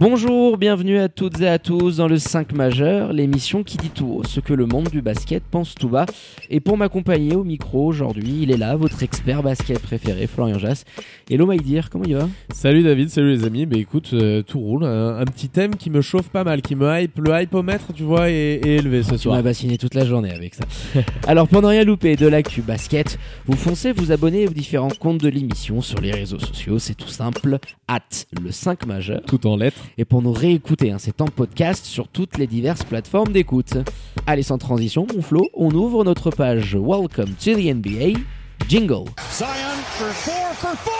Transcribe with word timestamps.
Bonjour, 0.00 0.58
bienvenue 0.58 0.96
à 1.00 1.08
toutes 1.08 1.40
et 1.40 1.48
à 1.48 1.58
tous 1.58 1.96
dans 1.96 2.06
le 2.06 2.18
5 2.18 2.52
majeur, 2.52 3.12
l'émission 3.12 3.64
qui 3.64 3.76
dit 3.78 3.90
tout 3.90 4.06
haut 4.06 4.22
ce 4.22 4.38
que 4.38 4.54
le 4.54 4.64
monde 4.64 4.88
du 4.90 5.02
basket 5.02 5.42
pense 5.42 5.74
tout 5.74 5.88
bas. 5.88 6.06
Et 6.50 6.60
pour 6.60 6.76
m'accompagner 6.76 7.34
au 7.34 7.42
micro 7.42 7.84
aujourd'hui, 7.84 8.42
il 8.42 8.52
est 8.52 8.56
là, 8.56 8.76
votre 8.76 9.02
expert 9.02 9.42
basket 9.42 9.80
préféré, 9.80 10.28
Florian 10.28 10.56
Jass. 10.56 10.84
Hello 11.28 11.46
Maïdir, 11.46 11.90
comment 11.90 12.04
il 12.04 12.14
va? 12.14 12.28
Salut 12.54 12.84
David, 12.84 13.10
salut 13.10 13.32
les 13.32 13.44
amis. 13.44 13.66
Bah 13.66 13.76
écoute, 13.76 14.10
euh, 14.12 14.42
tout 14.42 14.60
roule. 14.60 14.84
Un, 14.84 15.16
un 15.18 15.24
petit 15.24 15.48
thème 15.48 15.74
qui 15.74 15.90
me 15.90 16.00
chauffe 16.00 16.28
pas 16.28 16.44
mal, 16.44 16.62
qui 16.62 16.76
me 16.76 16.88
hype. 16.88 17.18
Le 17.18 17.42
hypomètre, 17.42 17.92
tu 17.92 18.04
vois, 18.04 18.30
est, 18.30 18.60
est 18.64 18.76
élevé 18.76 19.02
ce 19.02 19.14
Tu 19.14 19.18
soir. 19.18 19.34
m'as 19.34 19.42
bassiné 19.42 19.78
toute 19.78 19.94
la 19.94 20.04
journée 20.04 20.30
avec 20.30 20.54
ça. 20.54 20.62
Alors 21.26 21.48
pour 21.48 21.60
ne 21.60 21.66
rien 21.66 21.82
louper 21.82 22.14
de 22.14 22.28
l'actu 22.28 22.62
basket, 22.62 23.18
vous 23.46 23.56
foncez 23.56 23.90
vous 23.90 24.12
abonner 24.12 24.46
aux 24.46 24.52
différents 24.52 24.90
comptes 24.96 25.18
de 25.20 25.28
l'émission 25.28 25.80
sur 25.80 26.00
les 26.00 26.12
réseaux 26.12 26.38
sociaux, 26.38 26.78
c'est 26.78 26.94
tout 26.94 27.08
simple, 27.08 27.58
at 27.88 27.98
le 28.40 28.52
5 28.52 28.86
majeur. 28.86 29.22
Tout 29.26 29.44
en 29.48 29.56
lettres. 29.56 29.87
Et 29.96 30.04
pour 30.04 30.22
nous 30.22 30.32
réécouter. 30.32 30.90
Hein, 30.90 30.98
c'est 30.98 31.20
en 31.20 31.26
podcast 31.26 31.84
sur 31.84 32.08
toutes 32.08 32.38
les 32.38 32.46
diverses 32.46 32.84
plateformes 32.84 33.32
d'écoute. 33.32 33.78
Allez, 34.26 34.42
sans 34.42 34.58
transition, 34.58 35.06
mon 35.14 35.22
Flo, 35.22 35.48
on 35.54 35.70
ouvre 35.70 36.04
notre 36.04 36.30
page 36.30 36.74
Welcome 36.74 37.34
to 37.42 37.54
the 37.54 37.74
NBA. 37.74 38.18
Jingle. 38.66 39.06
Zion 39.32 39.78
for 39.96 40.12
four 40.12 40.52
for 40.54 40.76
four 40.76 40.92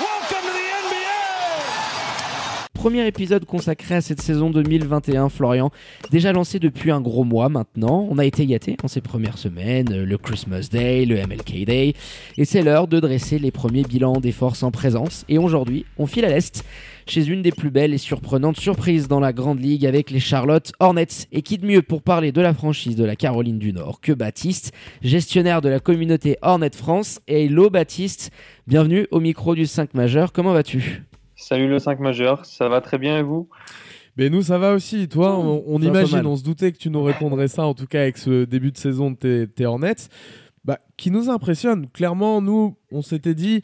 Welcome 0.00 0.44
to 0.44 0.52
the 0.52 0.88
NBA 0.88 1.00
Premier 2.74 3.06
épisode 3.06 3.46
consacré 3.46 3.94
à 3.94 4.00
cette 4.02 4.20
saison 4.20 4.50
2021, 4.50 5.30
Florian. 5.30 5.70
Déjà 6.10 6.32
lancé 6.32 6.58
depuis 6.58 6.90
un 6.90 7.00
gros 7.00 7.24
mois 7.24 7.48
maintenant. 7.48 8.06
On 8.10 8.18
a 8.18 8.24
été 8.26 8.44
gâtés 8.44 8.76
en 8.82 8.88
ces 8.88 9.00
premières 9.00 9.38
semaines, 9.38 10.02
le 10.02 10.18
Christmas 10.18 10.68
Day, 10.70 11.06
le 11.06 11.16
MLK 11.16 11.64
Day. 11.64 11.94
Et 12.36 12.44
c'est 12.44 12.62
l'heure 12.62 12.86
de 12.86 13.00
dresser 13.00 13.38
les 13.38 13.50
premiers 13.50 13.84
bilans 13.84 14.20
des 14.20 14.32
forces 14.32 14.62
en 14.62 14.70
présence. 14.70 15.24
Et 15.28 15.38
aujourd'hui, 15.38 15.86
on 15.96 16.06
file 16.06 16.26
à 16.26 16.28
l'Est 16.28 16.64
chez 17.06 17.26
une 17.26 17.42
des 17.42 17.52
plus 17.52 17.70
belles 17.70 17.94
et 17.94 17.98
surprenantes 17.98 18.58
surprises 18.58 19.08
dans 19.08 19.20
la 19.20 19.32
Grande 19.32 19.60
Ligue 19.60 19.86
avec 19.86 20.10
les 20.10 20.20
Charlotte 20.20 20.72
Hornets. 20.80 21.26
Et 21.32 21.42
qui 21.42 21.58
de 21.58 21.66
mieux 21.66 21.82
pour 21.82 22.02
parler 22.02 22.32
de 22.32 22.40
la 22.40 22.54
franchise 22.54 22.96
de 22.96 23.04
la 23.04 23.16
Caroline 23.16 23.58
du 23.58 23.72
Nord 23.72 24.00
que 24.00 24.12
Baptiste, 24.12 24.72
gestionnaire 25.02 25.60
de 25.60 25.68
la 25.68 25.80
communauté 25.80 26.36
Hornet 26.42 26.70
France. 26.74 27.20
Et 27.28 27.46
hello 27.46 27.70
Baptiste, 27.70 28.30
bienvenue 28.66 29.06
au 29.10 29.20
micro 29.20 29.54
du 29.54 29.66
5 29.66 29.94
majeur. 29.94 30.32
Comment 30.32 30.52
vas-tu? 30.52 31.04
Salut 31.36 31.68
le 31.68 31.78
5 31.78 32.00
majeur, 32.00 32.44
ça 32.44 32.68
va 32.68 32.80
très 32.80 32.98
bien 32.98 33.18
et 33.18 33.22
vous? 33.22 33.48
Mais 34.16 34.28
nous, 34.28 34.42
ça 34.42 34.58
va 34.58 34.74
aussi. 34.74 35.08
Toi, 35.08 35.38
on, 35.38 35.62
on 35.66 35.80
imagine, 35.80 36.26
on 36.26 36.36
se 36.36 36.44
doutait 36.44 36.72
que 36.72 36.78
tu 36.78 36.90
nous 36.90 37.02
répondrais 37.02 37.48
ça, 37.48 37.64
en 37.64 37.74
tout 37.74 37.86
cas 37.86 38.02
avec 38.02 38.18
ce 38.18 38.44
début 38.44 38.72
de 38.72 38.76
saison 38.76 39.10
de 39.10 39.16
tes, 39.16 39.46
tes 39.46 39.64
Hornets. 39.66 40.08
Bah, 40.64 40.78
qui 40.98 41.10
nous 41.10 41.30
impressionne. 41.30 41.88
Clairement, 41.88 42.42
nous, 42.42 42.76
on 42.92 43.00
s'était 43.00 43.34
dit. 43.34 43.62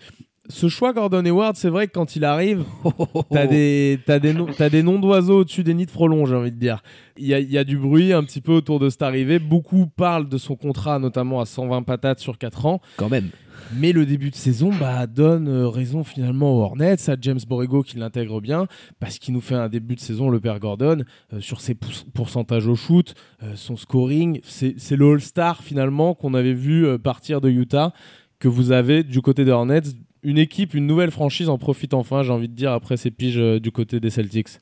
Ce 0.48 0.68
choix 0.68 0.92
Gordon 0.92 1.24
Hayward, 1.24 1.56
c'est 1.56 1.68
vrai 1.68 1.86
que 1.88 1.92
quand 1.92 2.16
il 2.16 2.24
arrive, 2.24 2.64
T'as 3.30 3.46
des, 3.46 3.98
t'as 4.06 4.18
des, 4.18 4.32
noms- 4.32 4.46
t'as 4.56 4.68
des 4.70 4.82
noms 4.82 4.98
d'oiseaux 4.98 5.40
au-dessus 5.40 5.64
des 5.64 5.74
nids 5.74 5.86
de 5.86 5.90
frelons, 5.90 6.24
j'ai 6.26 6.34
envie 6.36 6.52
de 6.52 6.58
dire. 6.58 6.82
Il 7.16 7.26
y 7.26 7.34
a, 7.34 7.40
y 7.40 7.58
a 7.58 7.64
du 7.64 7.76
bruit 7.78 8.12
un 8.12 8.22
petit 8.24 8.40
peu 8.40 8.52
autour 8.52 8.78
de 8.78 8.88
cette 8.90 9.02
arrivée. 9.02 9.38
Beaucoup 9.38 9.86
parlent 9.86 10.28
de 10.28 10.38
son 10.38 10.54
contrat, 10.56 10.98
notamment 10.98 11.40
à 11.40 11.46
120 11.46 11.82
patates 11.82 12.20
sur 12.20 12.38
4 12.38 12.66
ans. 12.66 12.80
Quand 12.96 13.08
même. 13.08 13.30
Mais 13.74 13.90
le 13.92 14.06
début 14.06 14.30
de 14.30 14.36
saison 14.36 14.70
bah, 14.78 15.06
donne 15.08 15.48
euh, 15.48 15.68
raison 15.68 16.04
finalement 16.04 16.54
aux 16.56 16.60
Hornets, 16.62 17.10
à 17.10 17.16
James 17.20 17.40
Borrego 17.48 17.82
qui 17.82 17.96
l'intègre 17.96 18.40
bien, 18.40 18.66
parce 19.00 19.18
qu'il 19.18 19.34
nous 19.34 19.40
fait 19.40 19.54
un 19.56 19.68
début 19.68 19.96
de 19.96 20.00
saison, 20.00 20.28
le 20.28 20.38
père 20.38 20.60
Gordon, 20.60 21.02
euh, 21.32 21.40
sur 21.40 21.60
ses 21.60 21.74
pour- 21.74 21.90
pourcentages 22.14 22.68
au 22.68 22.76
shoot, 22.76 23.14
euh, 23.42 23.52
son 23.56 23.76
scoring. 23.76 24.40
C'est 24.44 24.74
c'est 24.78 24.94
le 24.94 25.10
All-Star 25.10 25.62
finalement 25.62 26.14
qu'on 26.14 26.34
avait 26.34 26.52
vu 26.54 26.86
partir 26.98 27.40
de 27.40 27.48
Utah, 27.48 27.92
que 28.38 28.46
vous 28.48 28.70
avez 28.70 29.02
du 29.02 29.20
côté 29.22 29.44
des 29.44 29.50
Hornets. 29.50 29.80
Une 30.26 30.38
équipe, 30.38 30.74
une 30.74 30.88
nouvelle 30.88 31.12
franchise 31.12 31.48
en 31.48 31.56
profite 31.56 31.94
enfin, 31.94 32.24
j'ai 32.24 32.32
envie 32.32 32.48
de 32.48 32.54
dire, 32.54 32.72
après 32.72 32.96
ces 32.96 33.12
piges 33.12 33.38
euh, 33.38 33.60
du 33.60 33.70
côté 33.70 34.00
des 34.00 34.10
Celtics. 34.10 34.58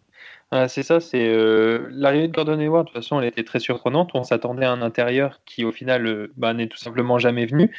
Ah, 0.50 0.68
C'est 0.68 0.82
ça, 0.82 1.00
c'est 1.00 1.26
euh, 1.26 1.88
l'arrivée 1.90 2.28
de 2.28 2.34
Gordon 2.34 2.60
Hayward. 2.60 2.84
De 2.84 2.92
toute 2.92 3.02
façon, 3.02 3.18
elle 3.18 3.26
était 3.26 3.44
très 3.44 3.60
surprenante. 3.60 4.10
On 4.12 4.24
s'attendait 4.24 4.66
à 4.66 4.72
un 4.72 4.82
intérieur 4.82 5.40
qui, 5.46 5.64
au 5.64 5.72
final, 5.72 6.06
euh, 6.06 6.30
bah, 6.36 6.52
n'est 6.52 6.66
tout 6.66 6.76
simplement 6.76 7.18
jamais 7.18 7.46
venu. 7.46 7.74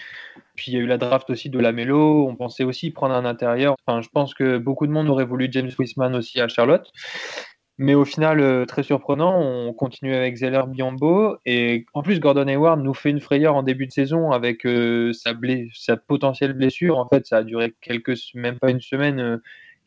Puis 0.55 0.71
il 0.71 0.73
y 0.73 0.77
a 0.77 0.79
eu 0.79 0.87
la 0.87 0.97
draft 0.97 1.29
aussi 1.29 1.51
de 1.51 1.59
Lamelo. 1.59 2.27
On 2.27 2.35
pensait 2.35 2.63
aussi 2.63 2.89
prendre 2.89 3.13
un 3.13 3.23
intérieur. 3.23 3.75
Enfin, 3.85 4.01
je 4.01 4.09
pense 4.09 4.33
que 4.33 4.57
beaucoup 4.57 4.87
de 4.87 4.91
monde 4.91 5.07
aurait 5.07 5.23
voulu 5.23 5.47
James 5.51 5.69
Wiseman 5.77 6.15
aussi 6.15 6.41
à 6.41 6.47
Charlotte. 6.47 6.91
Mais 7.77 7.93
au 7.93 8.05
final, 8.05 8.39
euh, 8.39 8.65
très 8.65 8.83
surprenant, 8.83 9.37
on 9.37 9.73
continue 9.73 10.15
avec 10.15 10.37
Zeller 10.37 10.63
Biombo. 10.67 11.37
Et 11.45 11.85
en 11.93 12.03
plus, 12.03 12.21
Gordon 12.21 12.47
Hayward 12.47 12.81
nous 12.81 12.93
fait 12.93 13.09
une 13.09 13.19
frayeur 13.19 13.55
en 13.55 13.63
début 13.63 13.85
de 13.85 13.91
saison 13.91 14.31
avec 14.31 14.65
euh, 14.65 15.11
sa, 15.11 15.33
sa 15.73 15.97
potentielle 15.97 16.53
blessure. 16.53 16.97
En 16.97 17.07
fait, 17.09 17.25
ça 17.25 17.37
a 17.37 17.43
duré 17.43 17.73
quelques, 17.81 18.17
même 18.33 18.59
pas 18.59 18.71
une 18.71 18.81
semaine. 18.81 19.19
euh, 19.19 19.37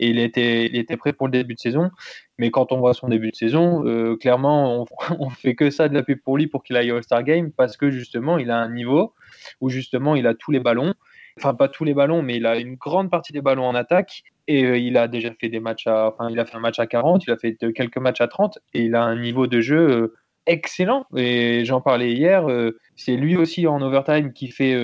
et 0.01 0.11
il 0.11 0.21
était, 0.21 0.97
prêt 0.97 1.13
pour 1.13 1.27
le 1.27 1.33
début 1.33 1.55
de 1.55 1.59
saison. 1.59 1.91
Mais 2.39 2.53
quand 2.53 2.71
on 2.71 2.79
voit 2.79 2.95
son 2.95 3.09
début 3.09 3.33
de 3.33 3.37
saison, 3.37 3.83
clairement, 4.21 4.83
on, 4.83 4.87
on 5.19 5.29
fait 5.31 5.57
que 5.57 5.71
ça 5.71 5.89
de 5.89 5.95
la 5.95 6.05
pub 6.05 6.21
pour 6.21 6.37
lui 6.37 6.47
pour 6.47 6.63
qu'il 6.63 6.77
aille 6.77 6.93
au 6.93 6.97
All-Star 6.97 7.25
Game 7.25 7.51
parce 7.51 7.77
que 7.77 7.91
justement, 7.91 8.39
il 8.39 8.53
a 8.53 8.59
un 8.59 8.71
niveau 8.73 9.15
où 9.61 9.71
justement, 9.71 10.15
il 10.15 10.29
a 10.29 10.35
tous 10.35 10.53
les 10.53 10.61
ballons. 10.61 10.95
Enfin, 11.37 11.53
pas 11.55 11.69
tous 11.69 11.83
les 11.83 11.95
ballons, 11.95 12.23
mais 12.23 12.37
il 12.37 12.47
a 12.47 12.59
une 12.59 12.77
grande 12.77 13.11
partie 13.11 13.33
des 13.33 13.41
ballons 13.41 13.67
en 13.67 13.75
attaque. 13.75 14.23
Et 14.49 14.65
euh, 14.65 14.79
il 14.79 14.97
a 14.97 15.09
déjà 15.09 15.31
fait 15.39 15.51
des 15.51 15.61
matchs 15.61 15.87
à, 15.87 16.09
enfin, 16.09 16.31
il 16.31 16.41
a 16.41 16.47
fait 16.47 16.57
un 16.57 16.61
match 16.61 16.79
à 16.79 16.87
40, 16.87 17.25
il 17.27 17.31
a 17.31 17.37
fait 17.37 17.57
quelques 17.75 17.99
matchs 17.99 18.23
à 18.23 18.29
30 18.29 18.59
et 18.73 18.81
il 18.81 18.95
a 18.95 19.03
un 19.03 19.21
niveau 19.21 19.47
de 19.47 19.61
jeu 19.61 19.91
euh, 19.91 20.15
excellent. 20.47 21.05
Et 21.15 21.67
j'en 21.67 21.83
parlais 21.83 22.13
hier, 22.13 22.49
euh, 22.49 22.79
c'est 22.97 23.17
lui 23.17 23.37
aussi 23.37 23.67
en 23.67 23.83
overtime 23.83 24.33
qui 24.33 24.51
fait 24.51 24.75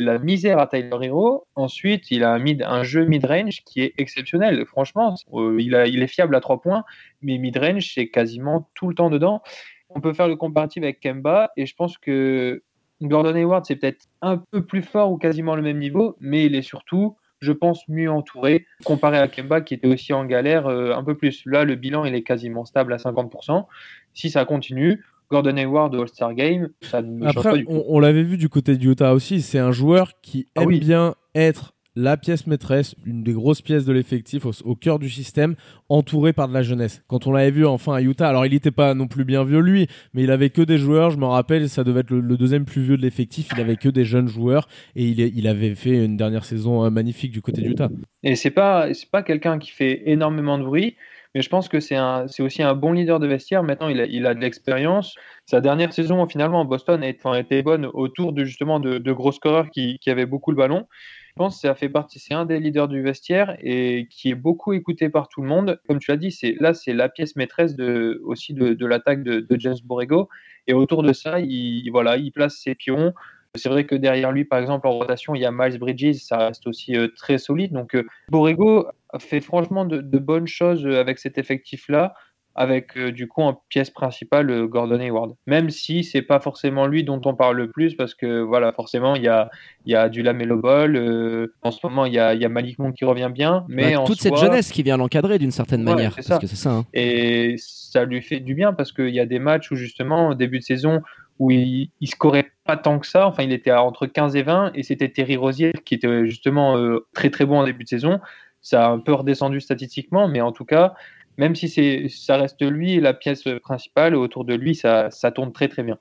la 0.00 0.18
misère 0.18 0.58
à 0.58 0.66
Tyler 0.66 0.96
Hero. 1.02 1.46
Ensuite, 1.56 2.10
il 2.10 2.24
a 2.24 2.32
un, 2.32 2.42
un 2.62 2.82
jeu 2.82 3.04
mid-range 3.04 3.62
qui 3.66 3.82
est 3.82 3.92
exceptionnel. 3.98 4.64
Franchement, 4.64 5.14
il, 5.30 5.78
il 5.88 6.02
est 6.02 6.06
fiable 6.06 6.34
à 6.34 6.40
3 6.40 6.62
points, 6.62 6.82
mais 7.20 7.36
mid-range, 7.36 7.92
c'est 7.94 8.08
quasiment 8.08 8.70
tout 8.74 8.88
le 8.88 8.94
temps 8.94 9.10
dedans. 9.10 9.42
On 9.90 10.00
peut 10.00 10.14
faire 10.14 10.26
le 10.28 10.36
comparatif 10.36 10.82
avec 10.82 11.00
Kemba, 11.00 11.50
et 11.58 11.66
je 11.66 11.74
pense 11.74 11.98
que 11.98 12.62
Gordon 13.02 13.34
Hayward, 13.34 13.66
c'est 13.66 13.76
peut-être 13.76 14.06
un 14.22 14.38
peu 14.38 14.64
plus 14.64 14.82
fort 14.82 15.12
ou 15.12 15.18
quasiment 15.18 15.54
le 15.54 15.62
même 15.62 15.78
niveau, 15.78 16.16
mais 16.20 16.46
il 16.46 16.54
est 16.54 16.62
surtout, 16.62 17.16
je 17.42 17.52
pense, 17.52 17.86
mieux 17.88 18.10
entouré 18.10 18.64
comparé 18.84 19.18
à 19.18 19.28
Kemba 19.28 19.60
qui 19.60 19.74
était 19.74 19.88
aussi 19.88 20.12
en 20.14 20.24
galère 20.24 20.66
euh, 20.68 20.94
un 20.94 21.04
peu 21.04 21.16
plus. 21.16 21.42
Là, 21.44 21.64
le 21.64 21.74
bilan, 21.74 22.04
il 22.06 22.14
est 22.14 22.22
quasiment 22.22 22.64
stable 22.64 22.92
à 22.94 22.96
50%. 22.96 23.66
Si 24.14 24.30
ça 24.30 24.44
continue, 24.44 25.04
Gordon 25.30 25.56
Hayward 25.56 25.94
All-Star 25.94 26.34
Game, 26.34 26.70
ça 26.82 27.02
ne 27.02 27.10
me 27.10 27.24
change 27.24 27.34
pas 27.34 27.40
Après, 27.50 27.58
du 27.60 27.64
on, 27.68 27.84
on 27.88 27.98
l'avait 28.00 28.22
vu 28.22 28.36
du 28.36 28.48
côté 28.48 28.76
de 28.76 28.84
Utah 28.88 29.12
aussi, 29.12 29.42
c'est 29.42 29.58
un 29.58 29.72
joueur 29.72 30.12
qui 30.22 30.46
Ah 30.56 30.62
aime 30.62 30.68
oui. 30.68 30.78
bien 30.80 31.14
être 31.34 31.74
la 31.94 32.16
pièce 32.16 32.46
maîtresse, 32.46 32.94
une 33.04 33.22
des 33.22 33.32
grosses 33.32 33.62
pièces 33.62 33.84
de 33.84 33.92
l'effectif 33.92 34.46
au, 34.46 34.74
cœur 34.74 34.98
du 34.98 35.10
système, 35.10 35.54
entouré 35.88 36.32
par 36.32 36.48
de 36.48 36.54
la 36.54 36.62
jeunesse. 36.62 37.02
Quand 37.06 37.26
on 37.26 37.32
l'avait 37.32 37.50
vu 37.50 37.66
enfin 37.66 37.94
à 37.94 38.00
Utah, 38.00 38.28
alors 38.28 38.46
il 38.46 38.52
n'était 38.52 38.70
pas 38.70 38.94
non 38.94 39.06
plus 39.06 39.24
bien 39.24 39.44
vieux 39.44 39.60
lui, 39.60 39.88
mais 40.14 40.22
il 40.22 40.30
avait 40.30 40.50
que 40.50 40.62
des 40.62 40.78
joueurs, 40.78 41.10
je 41.10 41.18
me 41.18 41.26
rappelle, 41.26 41.68
ça 41.68 41.84
devait 41.84 42.00
être 42.00 42.10
le, 42.10 42.36
deuxième 42.36 42.64
plus 42.64 42.82
vieux 42.82 42.96
de 42.96 43.02
l'effectif, 43.02 43.48
il 43.54 43.60
avait 43.60 43.76
que 43.76 43.88
des 43.88 44.04
jeunes 44.04 44.28
joueurs 44.28 44.68
et 44.96 45.04
il, 45.04 45.46
avait 45.46 45.74
fait 45.74 46.04
une 46.04 46.16
dernière 46.16 46.44
saison 46.44 46.84
euh, 46.84 46.90
magnifique 46.90 47.32
du 47.32 47.42
côté 47.42 47.60
d'Utah. 47.60 47.90
Et 48.22 48.36
c'est 48.36 48.50
pas 48.50 48.92
c'est 48.94 49.10
pas 49.10 49.22
quelqu'un 49.22 49.58
qui 49.58 49.70
fait 49.70 50.02
énormément 50.06 50.58
de 50.58 50.64
bruit, 50.64 50.96
mais 51.34 51.42
je 51.42 51.48
pense 51.48 51.68
que 51.68 51.80
c'est 51.80 51.98
aussi 52.40 52.62
un 52.62 52.74
bon 52.74 52.92
leader 52.92 53.18
de 53.18 53.26
vestiaire. 53.26 53.62
Maintenant, 53.62 53.88
il 53.88 54.26
a, 54.26 54.34
de 54.34 54.40
l'expérience. 54.40 55.14
Sa 55.46 55.60
dernière 55.60 55.92
saison, 55.92 56.26
finalement, 56.28 56.64
Boston 56.64 57.02
a 57.02 57.08
été, 57.08 57.26
était 57.38 57.62
bonne 57.62 57.86
autour 57.86 58.32
de 58.32 58.44
justement 58.44 58.80
de, 58.80 58.98
de 58.98 59.12
gros 59.12 59.32
scoreurs 59.32 59.70
qui, 59.70 59.98
qui 60.00 60.10
avaient 60.10 60.26
beaucoup 60.26 60.50
le 60.50 60.58
ballon. 60.58 60.86
Je 61.34 61.38
pense 61.38 61.56
que 61.56 61.60
ça 61.62 61.74
fait 61.74 61.88
partie, 61.88 62.18
c'est 62.18 62.34
un 62.34 62.44
des 62.44 62.60
leaders 62.60 62.88
du 62.88 63.00
vestiaire 63.00 63.56
et 63.60 64.06
qui 64.10 64.30
est 64.30 64.34
beaucoup 64.34 64.74
écouté 64.74 65.08
par 65.08 65.28
tout 65.28 65.40
le 65.40 65.48
monde. 65.48 65.80
Comme 65.88 65.98
tu 65.98 66.10
l'as 66.10 66.18
dit, 66.18 66.36
là 66.60 66.74
c'est 66.74 66.92
la 66.92 67.08
pièce 67.08 67.36
maîtresse 67.36 67.74
aussi 68.22 68.52
de, 68.52 68.86
l'attaque 68.86 69.22
de, 69.22 69.40
de 69.40 69.60
James 69.60 69.78
Borrego. 69.82 70.28
Et 70.66 70.74
autour 70.74 71.02
de 71.02 71.12
ça, 71.12 71.40
il 71.40 71.90
place 72.34 72.56
ses 72.56 72.74
pions. 72.74 73.14
C'est 73.54 73.68
vrai 73.68 73.84
que 73.84 73.94
derrière 73.94 74.32
lui, 74.32 74.44
par 74.44 74.60
exemple, 74.60 74.86
en 74.86 74.92
rotation, 74.92 75.34
il 75.34 75.42
y 75.42 75.44
a 75.44 75.50
Miles 75.52 75.78
Bridges, 75.78 76.16
ça 76.16 76.38
reste 76.38 76.66
aussi 76.66 76.96
euh, 76.96 77.08
très 77.14 77.36
solide. 77.36 77.72
Donc, 77.72 77.94
euh, 77.94 78.06
Borrego 78.30 78.88
fait 79.18 79.42
franchement 79.42 79.84
de, 79.84 80.18
bonnes 80.18 80.46
choses 80.46 80.86
avec 80.86 81.18
cet 81.18 81.36
effectif-là. 81.36 82.14
Avec 82.54 82.96
euh, 82.98 83.12
du 83.12 83.28
coup 83.28 83.40
en 83.42 83.62
pièce 83.68 83.90
principale 83.90 84.50
euh, 84.50 84.66
Gordon 84.66 85.00
Hayward. 85.00 85.34
Même 85.46 85.70
si 85.70 86.04
c'est 86.04 86.22
pas 86.22 86.38
forcément 86.40 86.86
lui 86.86 87.02
dont 87.04 87.20
on 87.24 87.34
parle 87.34 87.56
le 87.56 87.70
plus, 87.70 87.94
parce 87.94 88.14
que 88.14 88.40
voilà, 88.40 88.72
forcément 88.72 89.14
il 89.14 89.22
y 89.22 89.28
a, 89.28 89.50
y 89.86 89.94
a 89.94 90.08
du 90.08 90.22
Lamelo 90.22 90.58
Ball, 90.58 90.96
euh, 90.96 91.54
en 91.62 91.70
ce 91.70 91.78
moment 91.84 92.04
il 92.04 92.12
y 92.12 92.18
a, 92.18 92.34
il 92.34 92.42
y 92.42 92.44
a 92.44 92.48
Malik 92.48 92.78
Monk 92.78 92.94
qui 92.94 93.04
revient 93.04 93.30
bien, 93.32 93.64
mais 93.68 93.94
Bah, 93.94 94.00
en 94.00 94.04
toute 94.04 94.20
soi- 94.20 94.36
cette 94.36 94.44
jeunesse 94.46 94.70
qui 94.70 94.82
vient 94.82 94.96
l'encadrer 94.98 95.38
d'une 95.38 95.50
certaine 95.50 95.86
Ouais, 95.88 95.94
manière. 95.94 96.10
c'est 96.12 96.16
Parce 96.16 96.26
ça. 96.28 96.38
que 96.38 96.46
c'est 96.46 96.56
ça. 96.56 96.70
hein. 96.72 96.84
et 96.92 97.54
ça 97.58 98.04
lui 98.04 98.20
fait 98.22 98.40
du 98.40 98.54
bien 98.54 98.72
parce 98.72 98.92
qu'il 98.92 99.08
y 99.10 99.20
a 99.20 99.26
des 99.26 99.38
matchs 99.38 99.70
où 99.70 99.76
justement 99.76 100.28
au 100.28 100.34
début 100.34 100.58
de 100.58 100.64
saison 100.64 101.00
où 101.38 101.50
il, 101.50 101.90
il 102.00 102.06
scorait 102.08 102.50
pas 102.64 102.76
tant 102.76 102.98
que 102.98 103.06
ça, 103.06 103.26
enfin 103.26 103.42
il 103.42 103.52
était 103.52 103.70
à 103.70 103.82
entre 103.82 104.06
15 104.06 104.36
et 104.36 104.42
20 104.42 104.72
et 104.74 104.82
c'était 104.82 105.08
Terry 105.08 105.36
Rosier 105.36 105.72
qui 105.84 105.94
était 105.94 106.26
justement 106.26 106.76
très 107.14 107.30
très 107.30 107.46
bon 107.46 107.58
en 107.60 107.64
début 107.64 107.84
de 107.84 107.88
saison. 107.88 108.20
Ça 108.64 108.86
a 108.86 108.90
un 108.90 109.00
peu 109.00 109.12
redescendu 109.12 109.60
statistiquement, 109.60 110.28
mais 110.28 110.40
en 110.40 110.52
tout 110.52 110.64
cas, 110.64 110.94
même 111.38 111.54
si 111.54 111.68
c'est 111.68 112.06
ça 112.08 112.36
reste 112.36 112.62
lui 112.62 113.00
la 113.00 113.14
pièce 113.14 113.44
principale 113.62 114.14
autour 114.14 114.44
de 114.44 114.54
lui, 114.54 114.74
ça, 114.74 115.10
ça 115.10 115.30
tourne 115.30 115.52
très 115.52 115.68
très 115.68 115.82
bien. 115.82 115.98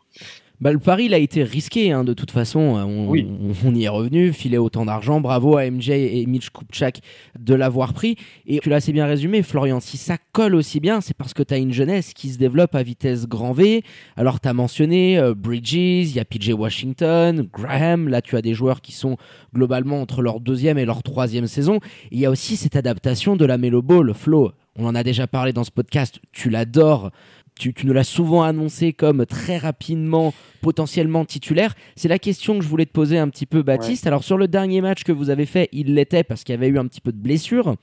Bah, 0.60 0.72
le 0.72 0.78
pari, 0.78 1.06
il 1.06 1.14
a 1.16 1.18
été 1.18 1.42
risqué, 1.42 1.92
hein, 1.92 2.04
de 2.04 2.14
toute 2.14 2.30
façon. 2.30 2.60
On, 2.60 3.10
Oui. 3.10 3.26
on- 3.66 3.70
on 3.70 3.74
y 3.74 3.86
est 3.86 3.90
revenu, 3.90 4.32
filer 4.32 4.60
autant 4.60 4.86
d'argent. 4.86 5.20
Bravo 5.20 5.58
à 5.58 5.66
MJ 5.66 5.90
et 5.90 6.24
Mitch 6.28 6.52
Kupchak 6.52 7.00
de 7.40 7.56
l'avoir 7.56 7.94
pris. 7.94 8.16
Et 8.46 8.60
tu 8.60 8.70
l'as 8.70 8.76
assez 8.76 8.94
bien 8.94 9.08
résumé, 9.08 9.42
Florian. 9.42 9.80
Si 9.80 9.98
ça 9.98 10.18
colle 10.34 10.54
aussi 10.54 10.80
bien, 10.80 11.02
c'est 11.02 11.18
parce 11.18 11.34
que 11.34 11.42
tu 11.42 11.52
as 11.56 11.58
une 11.58 11.74
jeunesse 11.74 12.14
qui 12.14 12.30
se 12.30 12.38
développe 12.38 12.76
à 12.76 12.84
vitesse 12.84 13.28
grand 13.28 13.54
V. 13.54 13.82
Alors, 14.18 14.40
tu 14.40 14.48
as 14.50 14.54
mentionné 14.54 15.18
euh, 15.18 15.34
Bridges, 15.34 15.74
il 15.74 16.16
y 16.16 16.20
a 16.20 16.26
PJ 16.26 16.52
Washington, 16.54 17.48
Graham. 17.52 18.08
Là, 18.08 18.22
tu 18.22 18.36
as 18.38 18.44
des 18.44 18.54
joueurs 18.54 18.82
qui 18.82 18.92
sont 18.92 19.18
globalement 19.56 20.00
entre 20.00 20.22
leur 20.22 20.40
deuxième 20.40 20.78
et 20.78 20.86
leur 20.86 21.02
troisième 21.02 21.48
saison. 21.48 21.80
Il 22.12 22.20
y 22.20 22.28
a 22.28 22.30
aussi 22.30 22.56
cette 22.56 22.76
adaptation 22.76 23.36
de 23.36 23.46
la 23.46 23.58
Melo 23.58 23.82
Ball, 23.82 24.14
Flo. 24.14 24.52
On 24.78 24.86
en 24.86 24.96
a 24.96 25.04
déjà 25.04 25.28
parlé 25.28 25.54
dans 25.54 25.64
ce 25.64 25.72
podcast. 25.72 26.20
Tu 26.32 26.50
l'adores. 26.50 27.12
Tu, 27.60 27.74
tu 27.74 27.86
nous 27.86 27.94
l'as 27.94 28.06
souvent 28.06 28.44
annoncé 28.44 28.94
comme 28.94 29.26
très 29.26 29.58
rapidement 29.58 30.34
potentiellement 30.62 31.26
titulaire. 31.26 31.76
C'est 31.96 32.08
la 32.08 32.18
question 32.18 32.58
que 32.58 32.64
je 32.64 32.70
voulais 32.70 32.86
te 32.86 32.92
poser 32.92 33.18
un 33.18 33.28
petit 33.28 33.46
peu, 33.46 33.62
Baptiste. 33.62 34.08
Alors 34.08 34.24
sur 34.24 34.38
le 34.38 34.48
dernier 34.48 34.80
match 34.82 35.04
que 35.04 35.12
vous 35.12 35.30
avez 35.30 35.46
fait, 35.46 35.68
il 35.74 35.94
l'était 35.94 36.24
parce 36.24 36.44
qu'il 36.44 36.54
y 36.54 36.58
avait 36.58 36.70
eu 36.70 36.80
un 36.80 36.88
petit 36.88 37.02
peu 37.02 37.12
de 37.12 37.18
blessures 37.18 37.76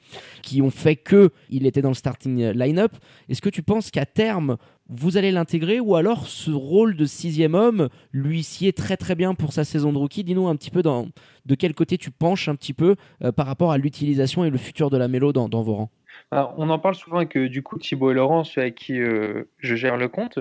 qui 0.43 0.63
ont 0.63 0.71
fait 0.71 0.97
que 0.97 1.31
il 1.51 1.67
était 1.67 1.83
dans 1.83 1.91
le 1.91 1.95
starting 1.95 2.51
line-up. 2.53 2.93
Est-ce 3.29 3.43
que 3.43 3.51
tu 3.51 3.63
penses 3.63 3.91
qu'à 3.91 4.07
terme 4.07 4.57
vous 4.89 5.19
allez 5.19 5.31
l'intégrer 5.31 5.81
ou 5.81 5.97
alors 5.97 6.27
ce 6.27 6.51
rôle 6.51 6.97
de 6.97 7.05
sixième 7.05 7.55
homme 7.55 7.89
lui 8.11 8.43
sied 8.43 8.73
très 8.73 8.97
très 8.97 9.15
bien 9.15 9.35
pour 9.35 9.53
sa 9.53 9.65
saison 9.65 9.93
de 9.93 9.99
rookie? 9.99 10.25
Dis-nous 10.25 10.49
un 10.49 10.57
petit 10.57 10.71
peu 10.71 10.83
dans, 10.83 11.09
de 11.45 11.55
quel 11.55 11.75
côté 11.75 11.99
tu 11.99 12.11
penches 12.11 12.49
un 12.49 12.55
petit 12.55 12.73
peu 12.73 12.97
euh, 13.23 13.31
par 13.31 13.47
rapport 13.47 13.71
à 13.71 13.77
l'utilisation 13.77 14.47
et 14.47 14.51
le 14.51 14.57
futur 14.57 14.89
de 14.89 14.97
la 14.97 15.07
mélo 15.07 15.35
dans, 15.35 15.49
dans 15.51 15.63
vos 15.63 15.75
rangs. 15.75 15.91
Alors, 16.31 16.55
on 16.59 16.69
en 16.69 16.79
parle 16.79 16.95
souvent 16.95 17.19
avec 17.19 17.39
du 17.39 17.63
coup 17.63 17.79
Thibaut 17.79 18.11
et 18.11 18.15
Laurent, 18.15 18.45
ceux 18.45 18.61
avec 18.61 18.75
qui 18.75 19.01
euh, 19.01 19.45
je 19.59 19.75
gère 19.75 19.97
le 19.97 20.09
compte. 20.09 20.39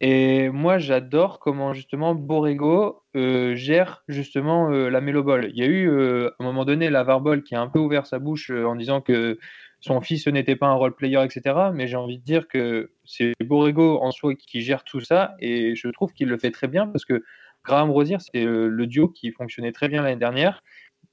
Et 0.00 0.48
moi, 0.50 0.78
j'adore 0.78 1.38
comment 1.38 1.74
justement 1.74 2.14
Borrego 2.14 3.02
euh, 3.16 3.54
gère 3.54 4.04
justement 4.08 4.70
euh, 4.70 4.88
la 4.88 5.00
Melo 5.00 5.22
Ball. 5.22 5.50
Il 5.50 5.58
y 5.58 5.62
a 5.62 5.66
eu 5.66 5.90
à 5.90 6.30
un 6.38 6.44
moment 6.44 6.64
donné 6.64 6.88
la 6.88 7.04
Ball 7.04 7.42
qui 7.42 7.54
a 7.54 7.60
un 7.60 7.68
peu 7.68 7.78
ouvert 7.78 8.06
sa 8.06 8.18
bouche 8.18 8.50
en 8.50 8.74
disant 8.76 9.00
que 9.02 9.38
son 9.80 10.00
fils 10.00 10.26
n'était 10.28 10.56
pas 10.56 10.66
un 10.66 10.74
role 10.74 10.94
player, 10.94 11.22
etc. 11.22 11.70
Mais 11.74 11.88
j'ai 11.88 11.96
envie 11.96 12.18
de 12.18 12.24
dire 12.24 12.48
que 12.48 12.92
c'est 13.04 13.34
Borrego 13.44 14.00
en 14.00 14.12
soi 14.12 14.34
qui 14.34 14.62
gère 14.62 14.82
tout 14.84 15.00
ça 15.00 15.34
et 15.40 15.74
je 15.74 15.88
trouve 15.88 16.12
qu'il 16.14 16.28
le 16.28 16.38
fait 16.38 16.50
très 16.52 16.68
bien 16.68 16.86
parce 16.86 17.04
que 17.04 17.22
Graham 17.64 17.90
Rosier, 17.90 18.16
c'est 18.18 18.44
le 18.44 18.86
duo 18.86 19.08
qui 19.08 19.30
fonctionnait 19.30 19.72
très 19.72 19.88
bien 19.88 20.02
l'année 20.02 20.16
dernière. 20.16 20.62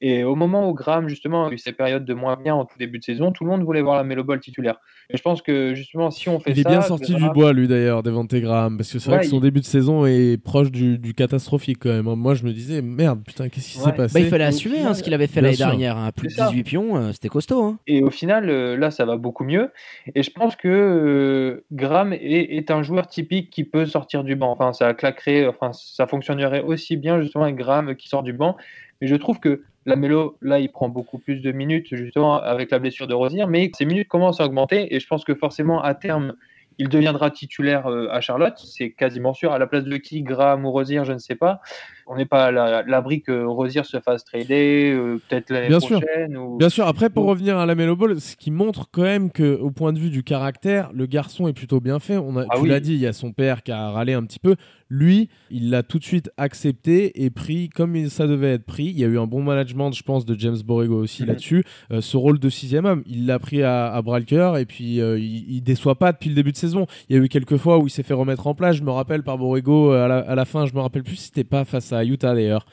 Et 0.07 0.23
au 0.23 0.35
moment 0.35 0.69
où 0.69 0.73
Graham, 0.75 1.07
justement, 1.07 1.47
a 1.47 1.51
eu 1.51 1.57
ses 1.57 1.71
périodes 1.71 2.05
de 2.05 2.13
moins 2.13 2.35
bien 2.35 2.53
en 2.53 2.65
tout 2.65 2.77
début 2.77 2.99
de 2.99 3.03
saison, 3.03 3.31
tout 3.31 3.43
le 3.43 3.49
monde 3.49 3.63
voulait 3.63 3.81
voir 3.81 3.95
la 3.95 4.03
Melo 4.03 4.23
Ball 4.23 4.39
titulaire. 4.39 4.75
Et 5.09 5.17
je 5.17 5.21
pense 5.23 5.41
que, 5.41 5.73
justement, 5.73 6.11
si 6.11 6.29
on 6.29 6.39
fait 6.39 6.51
Il 6.51 6.59
est 6.59 6.63
ça. 6.63 6.69
bien 6.69 6.81
sorti 6.81 7.13
Graham- 7.13 7.23
du 7.29 7.33
bois, 7.33 7.53
lui 7.53 7.67
d'ailleurs, 7.67 8.03
Devante 8.03 8.35
Graham, 8.35 8.77
parce 8.77 8.91
que 8.93 8.99
c'est 8.99 9.09
vrai 9.09 9.21
que 9.21 9.25
son 9.25 9.37
il- 9.37 9.41
début 9.41 9.61
de 9.61 9.65
saison 9.65 10.05
est 10.05 10.37
proche 10.39 10.69
du, 10.71 10.99
du 10.99 11.15
catastrophique 11.15 11.79
quand 11.81 11.89
même. 11.89 12.05
Moi, 12.05 12.35
je 12.35 12.43
me 12.43 12.51
disais, 12.53 12.83
merde, 12.83 13.23
putain, 13.25 13.49
qu'est-ce 13.49 13.71
qui 13.73 13.79
Ouais. 13.79 13.85
s'est 13.85 13.93
passé? 13.93 14.13
Bah, 14.13 14.19
il 14.19 14.27
fallait 14.29 14.43
assumer 14.43 14.75
final, 14.75 14.91
hein, 14.91 14.93
ce 14.93 15.01
qu'il 15.01 15.13
avait 15.15 15.25
fait 15.27 15.41
l'année 15.41 15.57
dernière. 15.57 15.97
hein. 15.97 16.11
Plus 16.15 16.27
de 16.27 16.33
C'est 16.33 16.39
ça. 16.41 16.47
18 16.49 16.63
pions, 16.63 16.97
euh, 16.97 17.11
c'était 17.11 17.29
costaud. 17.29 17.63
hein. 17.63 17.79
Et 17.87 18.03
au 18.03 18.11
final, 18.11 18.47
euh, 18.49 18.77
là, 18.77 18.91
ça 18.91 19.05
va 19.05 19.17
beaucoup 19.17 19.43
mieux. 19.43 19.71
Et 20.13 20.21
je 20.21 20.29
pense 20.29 20.55
que 20.55 20.67
euh, 20.67 21.65
Graham 21.71 22.13
est, 22.13 22.57
est 22.57 22.69
un 22.71 22.83
joueur 22.83 23.07
typique 23.07 23.49
qui 23.49 23.63
peut 23.63 23.85
sortir 23.87 24.23
du 24.23 24.35
banc. 24.35 24.51
Enfin, 24.51 24.71
ça 24.73 24.93
claquerait, 24.93 25.47
enfin, 25.47 25.71
ça 25.73 26.05
fonctionnerait 26.07 26.61
aussi 26.61 26.95
bien 26.97 27.21
justement 27.21 27.45
avec 27.45 27.55
Graham 27.55 27.95
qui 27.95 28.07
sort 28.07 28.21
du 28.23 28.33
banc. 28.33 28.55
Mais 29.01 29.07
je 29.07 29.15
trouve 29.15 29.39
que 29.39 29.63
la 29.85 29.95
Mélo, 29.95 30.37
là, 30.41 30.59
il 30.59 30.69
prend 30.71 30.89
beaucoup 30.89 31.19
plus 31.19 31.41
de 31.41 31.51
minutes 31.51 31.87
justement 31.95 32.41
avec 32.41 32.71
la 32.71 32.79
blessure 32.79 33.07
de 33.07 33.13
Rosier, 33.13 33.45
mais 33.47 33.71
ses 33.77 33.85
minutes 33.85 34.07
commencent 34.07 34.41
à 34.41 34.45
augmenter. 34.45 34.93
Et 34.95 34.99
je 34.99 35.07
pense 35.07 35.23
que 35.23 35.35
forcément, 35.35 35.81
à 35.81 35.93
terme, 35.93 36.33
il 36.77 36.89
deviendra 36.89 37.31
titulaire 37.31 37.87
euh, 37.87 38.07
à 38.11 38.19
Charlotte. 38.19 38.57
C'est 38.57 38.91
quasiment 38.91 39.33
sûr. 39.33 39.53
À 39.53 39.59
la 39.59 39.67
place 39.67 39.85
de 39.85 39.97
qui, 39.97 40.23
Graham 40.23 40.65
ou 40.65 40.71
Rosier, 40.71 41.05
je 41.05 41.13
ne 41.13 41.19
sais 41.19 41.35
pas. 41.35 41.61
On 42.07 42.15
n'est 42.17 42.25
pas 42.25 42.45
à 42.45 42.51
la- 42.51 42.83
l'abri 42.83 43.21
que 43.21 43.45
Rosier 43.45 43.83
se 43.83 43.99
fasse 43.99 44.25
trader, 44.25 44.91
euh, 44.93 45.21
peut-être 45.29 45.49
l'année 45.51 45.69
Bien 45.69 45.79
sûr. 45.79 46.01
prochaine. 46.01 46.37
Ou... 46.37 46.57
Bien 46.57 46.69
sûr, 46.69 46.85
après, 46.85 47.09
pour 47.09 47.25
revenir 47.25 47.57
à 47.57 47.65
la 47.65 47.75
Melo 47.75 47.95
Ball, 47.95 48.19
ce 48.19 48.35
qui 48.35 48.51
montre 48.51 48.89
quand 48.91 49.03
même 49.03 49.31
que, 49.31 49.55
au 49.57 49.71
point 49.71 49.93
de 49.93 49.99
vue 49.99 50.09
du 50.09 50.23
caractère, 50.23 50.91
le 50.93 51.05
garçon 51.05 51.47
est 51.47 51.53
plutôt 51.53 51.79
bien 51.79 51.99
fait. 51.99 52.17
On 52.17 52.35
a, 52.37 52.45
Ah 52.49 52.55
tu 52.57 52.63
oui. 52.63 52.69
l'as 52.69 52.79
dit, 52.79 52.93
il 52.93 52.99
y 52.99 53.07
a 53.07 53.13
son 53.13 53.31
père 53.31 53.63
qui 53.63 53.71
a 53.71 53.91
râlé 53.91 54.13
un 54.13 54.23
petit 54.23 54.39
peu. 54.39 54.55
Lui, 54.89 55.29
il 55.49 55.71
l'a 55.71 55.81
tout 55.81 55.97
de 55.97 56.03
suite 56.03 56.29
accepté 56.37 57.23
et 57.23 57.29
pris 57.31 57.69
comme 57.69 58.07
ça 58.09 58.27
devait 58.27 58.53
être 58.53 58.65
pris. 58.65 58.85
Il 58.85 58.99
y 58.99 59.03
a 59.03 59.07
eu 59.07 59.17
un 59.17 59.25
bon 59.25 59.41
management, 59.41 59.91
je 59.93 60.03
pense, 60.03 60.25
de 60.25 60.37
James 60.39 60.57
Borrego 60.63 60.95
aussi 61.01 61.23
Mhm. 61.23 61.29
là-dessus. 61.29 61.63
Euh, 61.91 62.01
ce 62.01 62.17
rôle 62.17 62.37
de 62.39 62.49
sixième 62.49 62.85
homme, 62.85 63.03
il 63.07 63.25
l'a 63.25 63.39
pris 63.39 63.63
à, 63.63 63.91
à 63.91 64.01
bras 64.03 64.19
le 64.19 64.25
cœur 64.25 64.57
et 64.57 64.65
puis 64.65 65.01
euh, 65.01 65.17
il, 65.17 65.45
il 65.55 65.61
déçoit 65.61 65.95
pas 65.95 66.11
depuis 66.11 66.29
le 66.29 66.35
début 66.35 66.51
de 66.51 66.57
saison. 66.57 66.85
Il 67.09 67.15
y 67.15 67.19
a 67.19 67.23
eu 67.23 67.27
quelques 67.29 67.57
fois 67.57 67.79
où 67.79 67.87
il 67.87 67.89
s'est 67.89 68.03
fait 68.03 68.13
remettre 68.13 68.45
en 68.47 68.53
place. 68.53 68.75
Je 68.75 68.83
me 68.83 68.91
rappelle 68.91 69.23
par 69.23 69.37
Borrego 69.39 69.91
euh, 69.91 70.05
à 70.05 70.07
la, 70.07 70.17
à 70.19 70.35
la 70.35 70.45
fin, 70.45 70.65
je 70.67 70.73
me 70.73 70.79
rappelle 70.81 71.03
plus 71.03 71.15
si 71.15 71.25
c'était 71.25 71.43
pas 71.43 71.65
face 71.65 71.91
à 71.91 72.03
Utah 72.05 72.35
d'ailleurs. 72.35 72.65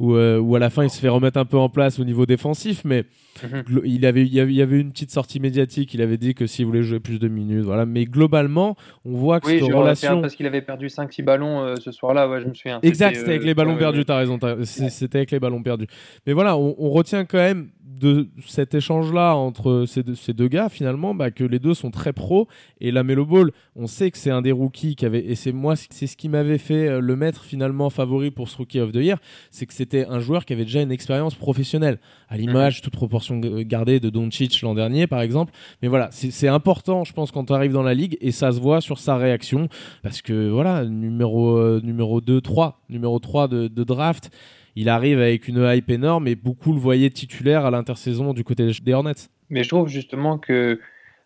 Où, 0.00 0.14
euh, 0.14 0.38
où 0.38 0.56
à 0.56 0.58
la 0.58 0.70
fin 0.70 0.82
il 0.82 0.90
se 0.90 0.98
fait 0.98 1.08
remettre 1.10 1.38
un 1.38 1.44
peu 1.44 1.58
en 1.58 1.68
place 1.68 2.00
au 2.00 2.04
niveau 2.04 2.26
défensif, 2.26 2.82
mais 2.84 3.04
Mhm. 3.44 3.82
Il 3.86 4.04
avait, 4.06 4.22
il 4.26 4.32
y 4.34 4.60
avait, 4.60 4.78
une 4.80 4.90
petite 4.90 5.12
sortie 5.12 5.40
médiatique. 5.40 5.94
Il 5.94 6.02
avait 6.02 6.18
dit 6.18 6.34
que 6.34 6.46
s'il 6.46 6.66
voulait 6.66 6.82
jouer 6.82 7.00
plus 7.00 7.18
de 7.18 7.28
minutes, 7.28 7.64
voilà. 7.64 7.86
Mais 7.86 8.04
globalement, 8.04 8.76
on 9.04 9.12
voit 9.14 9.40
que 9.40 9.46
Oui, 9.46 9.60
cette 9.60 9.72
relation. 9.72 10.20
parce 10.20 10.34
qu'il 10.34 10.46
avait 10.46 10.60
perdu 10.62 10.88
5-6 10.88 11.22
ballons 11.22 11.60
euh, 11.62 11.76
ce 11.76 11.90
soir-là, 11.92 12.28
ouais, 12.28 12.40
je 12.42 12.48
me 12.48 12.54
souviens. 12.54 12.80
Exact, 12.82 13.14
c'était 13.16 13.30
avec 13.30 13.42
euh, 13.42 13.46
les 13.46 13.54
ballons 13.54 13.72
ouais, 13.74 13.78
perdus. 13.78 14.04
T'as 14.04 14.16
raison. 14.18 14.38
t'as- 14.38 14.64
c'est- 14.64 14.90
C'était 14.90 15.18
avec 15.18 15.30
les 15.30 15.40
ballons 15.40 15.62
perdus. 15.62 15.86
Mais 16.26 16.32
voilà, 16.32 16.56
on, 16.58 16.74
on 16.78 16.90
retient 16.90 17.24
quand 17.24 17.38
même 17.38 17.68
de 17.82 18.28
cet 18.46 18.74
échange-là 18.74 19.34
entre 19.36 19.84
ces 19.86 20.02
deux, 20.02 20.14
ces 20.14 20.32
deux 20.32 20.48
gars 20.48 20.70
finalement, 20.70 21.14
bah, 21.14 21.30
que 21.30 21.44
les 21.44 21.58
deux 21.58 21.74
sont 21.74 21.90
très 21.90 22.12
pros. 22.14 22.48
Et 22.80 22.90
la 22.90 23.04
Melo 23.04 23.26
Ball, 23.26 23.50
on 23.76 23.86
sait 23.86 24.10
que 24.10 24.16
c'est 24.18 24.30
un 24.30 24.40
des 24.42 24.52
rookies 24.52 24.96
qui 24.96 25.04
avait, 25.04 25.24
et 25.24 25.34
c'est 25.34 25.52
moi, 25.52 25.74
c'est 25.76 26.06
ce 26.06 26.16
qui 26.16 26.28
m'avait 26.30 26.56
fait 26.58 26.88
euh, 26.88 27.00
le 27.00 27.14
mettre 27.16 27.44
finalement 27.44 27.90
favori 27.90 28.30
pour 28.30 28.48
ce 28.48 28.56
Rookie 28.56 28.80
of 28.80 28.92
the 28.92 28.96
Year, 28.96 29.18
c'est 29.50 29.66
que 29.66 29.74
c'était 29.90 30.06
un 30.08 30.20
joueur 30.20 30.44
qui 30.44 30.52
avait 30.52 30.64
déjà 30.64 30.82
une 30.82 30.92
expérience 30.92 31.34
professionnelle, 31.34 31.98
à 32.28 32.36
l'image 32.36 32.80
toute 32.80 32.92
proportion 32.92 33.38
gardée 33.38 33.98
de 33.98 34.08
Doncic 34.08 34.62
l'an 34.62 34.74
dernier 34.74 35.06
par 35.06 35.20
exemple. 35.20 35.52
Mais 35.82 35.88
voilà, 35.88 36.08
c'est 36.12 36.30
c'est 36.30 36.48
important, 36.48 37.04
je 37.04 37.12
pense, 37.12 37.32
quand 37.32 37.46
tu 37.46 37.52
arrives 37.52 37.72
dans 37.72 37.82
la 37.82 37.94
ligue 37.94 38.16
et 38.20 38.30
ça 38.30 38.52
se 38.52 38.60
voit 38.60 38.80
sur 38.80 38.98
sa 38.98 39.16
réaction 39.16 39.68
parce 40.02 40.22
que 40.22 40.48
voilà, 40.48 40.84
numéro 40.84 41.56
euh, 41.56 41.80
numéro 41.82 42.20
2 42.20 42.40
3, 42.40 42.80
numéro 42.88 43.18
3 43.18 43.48
de, 43.48 43.68
de 43.68 43.84
draft, 43.84 44.30
il 44.76 44.88
arrive 44.88 45.18
avec 45.18 45.48
une 45.48 45.58
hype 45.58 45.90
énorme 45.90 46.28
et 46.28 46.36
beaucoup 46.36 46.72
le 46.72 46.78
voyaient 46.78 47.10
titulaire 47.10 47.66
à 47.66 47.70
l'intersaison 47.70 48.32
du 48.32 48.44
côté 48.44 48.70
des 48.82 48.92
Hornets. 48.92 49.28
Mais 49.48 49.64
je 49.64 49.68
trouve 49.68 49.88
justement 49.88 50.38
que 50.38 50.78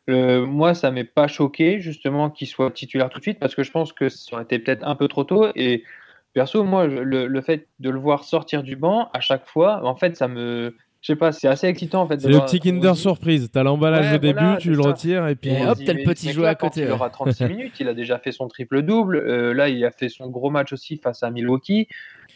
euh, 0.08 0.46
moi, 0.46 0.74
ça 0.74 0.90
m'est 0.90 1.04
pas 1.04 1.28
choqué 1.28 1.80
justement 1.80 2.30
qu'il 2.30 2.48
soit 2.48 2.70
titulaire 2.70 3.10
tout 3.10 3.18
de 3.18 3.24
suite 3.24 3.38
parce 3.38 3.54
que 3.54 3.62
je 3.62 3.70
pense 3.70 3.92
que 3.92 4.08
ça 4.08 4.34
aurait 4.34 4.44
été 4.44 4.58
peut-être 4.58 4.86
un 4.86 4.94
peu 4.94 5.08
trop 5.08 5.24
tôt. 5.24 5.48
Et 5.54 5.84
perso, 6.34 6.62
moi, 6.64 6.86
le, 6.86 7.26
le 7.26 7.40
fait 7.40 7.68
de 7.80 7.88
le 7.90 7.98
voir 7.98 8.24
sortir 8.24 8.62
du 8.62 8.76
banc 8.76 9.08
à 9.14 9.20
chaque 9.20 9.46
fois, 9.46 9.80
en 9.84 9.96
fait, 9.96 10.16
ça 10.16 10.28
me. 10.28 10.76
Je 11.00 11.12
sais 11.12 11.16
pas, 11.16 11.32
c'est 11.32 11.48
assez 11.48 11.66
excitant 11.66 12.00
en 12.00 12.08
fait. 12.08 12.18
C'est 12.18 12.28
le 12.30 12.38
petit 12.40 12.60
Kinder 12.60 12.96
surprise, 12.96 13.50
t'as 13.52 13.62
l'emballage 13.62 14.08
Ouais, 14.08 14.14
au 14.14 14.18
début, 14.18 14.40
voilà, 14.40 14.56
tu 14.56 14.70
le 14.70 14.82
ça. 14.82 14.88
retires 14.88 15.28
et 15.28 15.34
puis 15.34 15.50
Et 15.50 15.66
hop, 15.66 15.76
t'as 15.84 15.92
le 15.92 16.02
petit 16.02 16.32
jouet 16.32 16.46
à 16.48 16.54
quand 16.54 16.68
côté, 16.68 16.84
Il 16.84 16.90
aura 16.90 17.10
36 17.10 17.44
minutes, 17.48 17.78
il 17.78 17.88
a 17.88 17.94
déjà 17.94 18.18
fait 18.18 18.32
son 18.32 18.48
triple 18.48 18.80
double. 18.80 19.16
Euh, 19.16 19.52
là, 19.52 19.68
il 19.68 19.84
a 19.84 19.90
fait 19.90 20.08
son 20.08 20.28
gros 20.30 20.48
match 20.48 20.72
aussi 20.72 20.96
face 20.96 21.22
à 21.22 21.30
Milwaukee. 21.30 21.88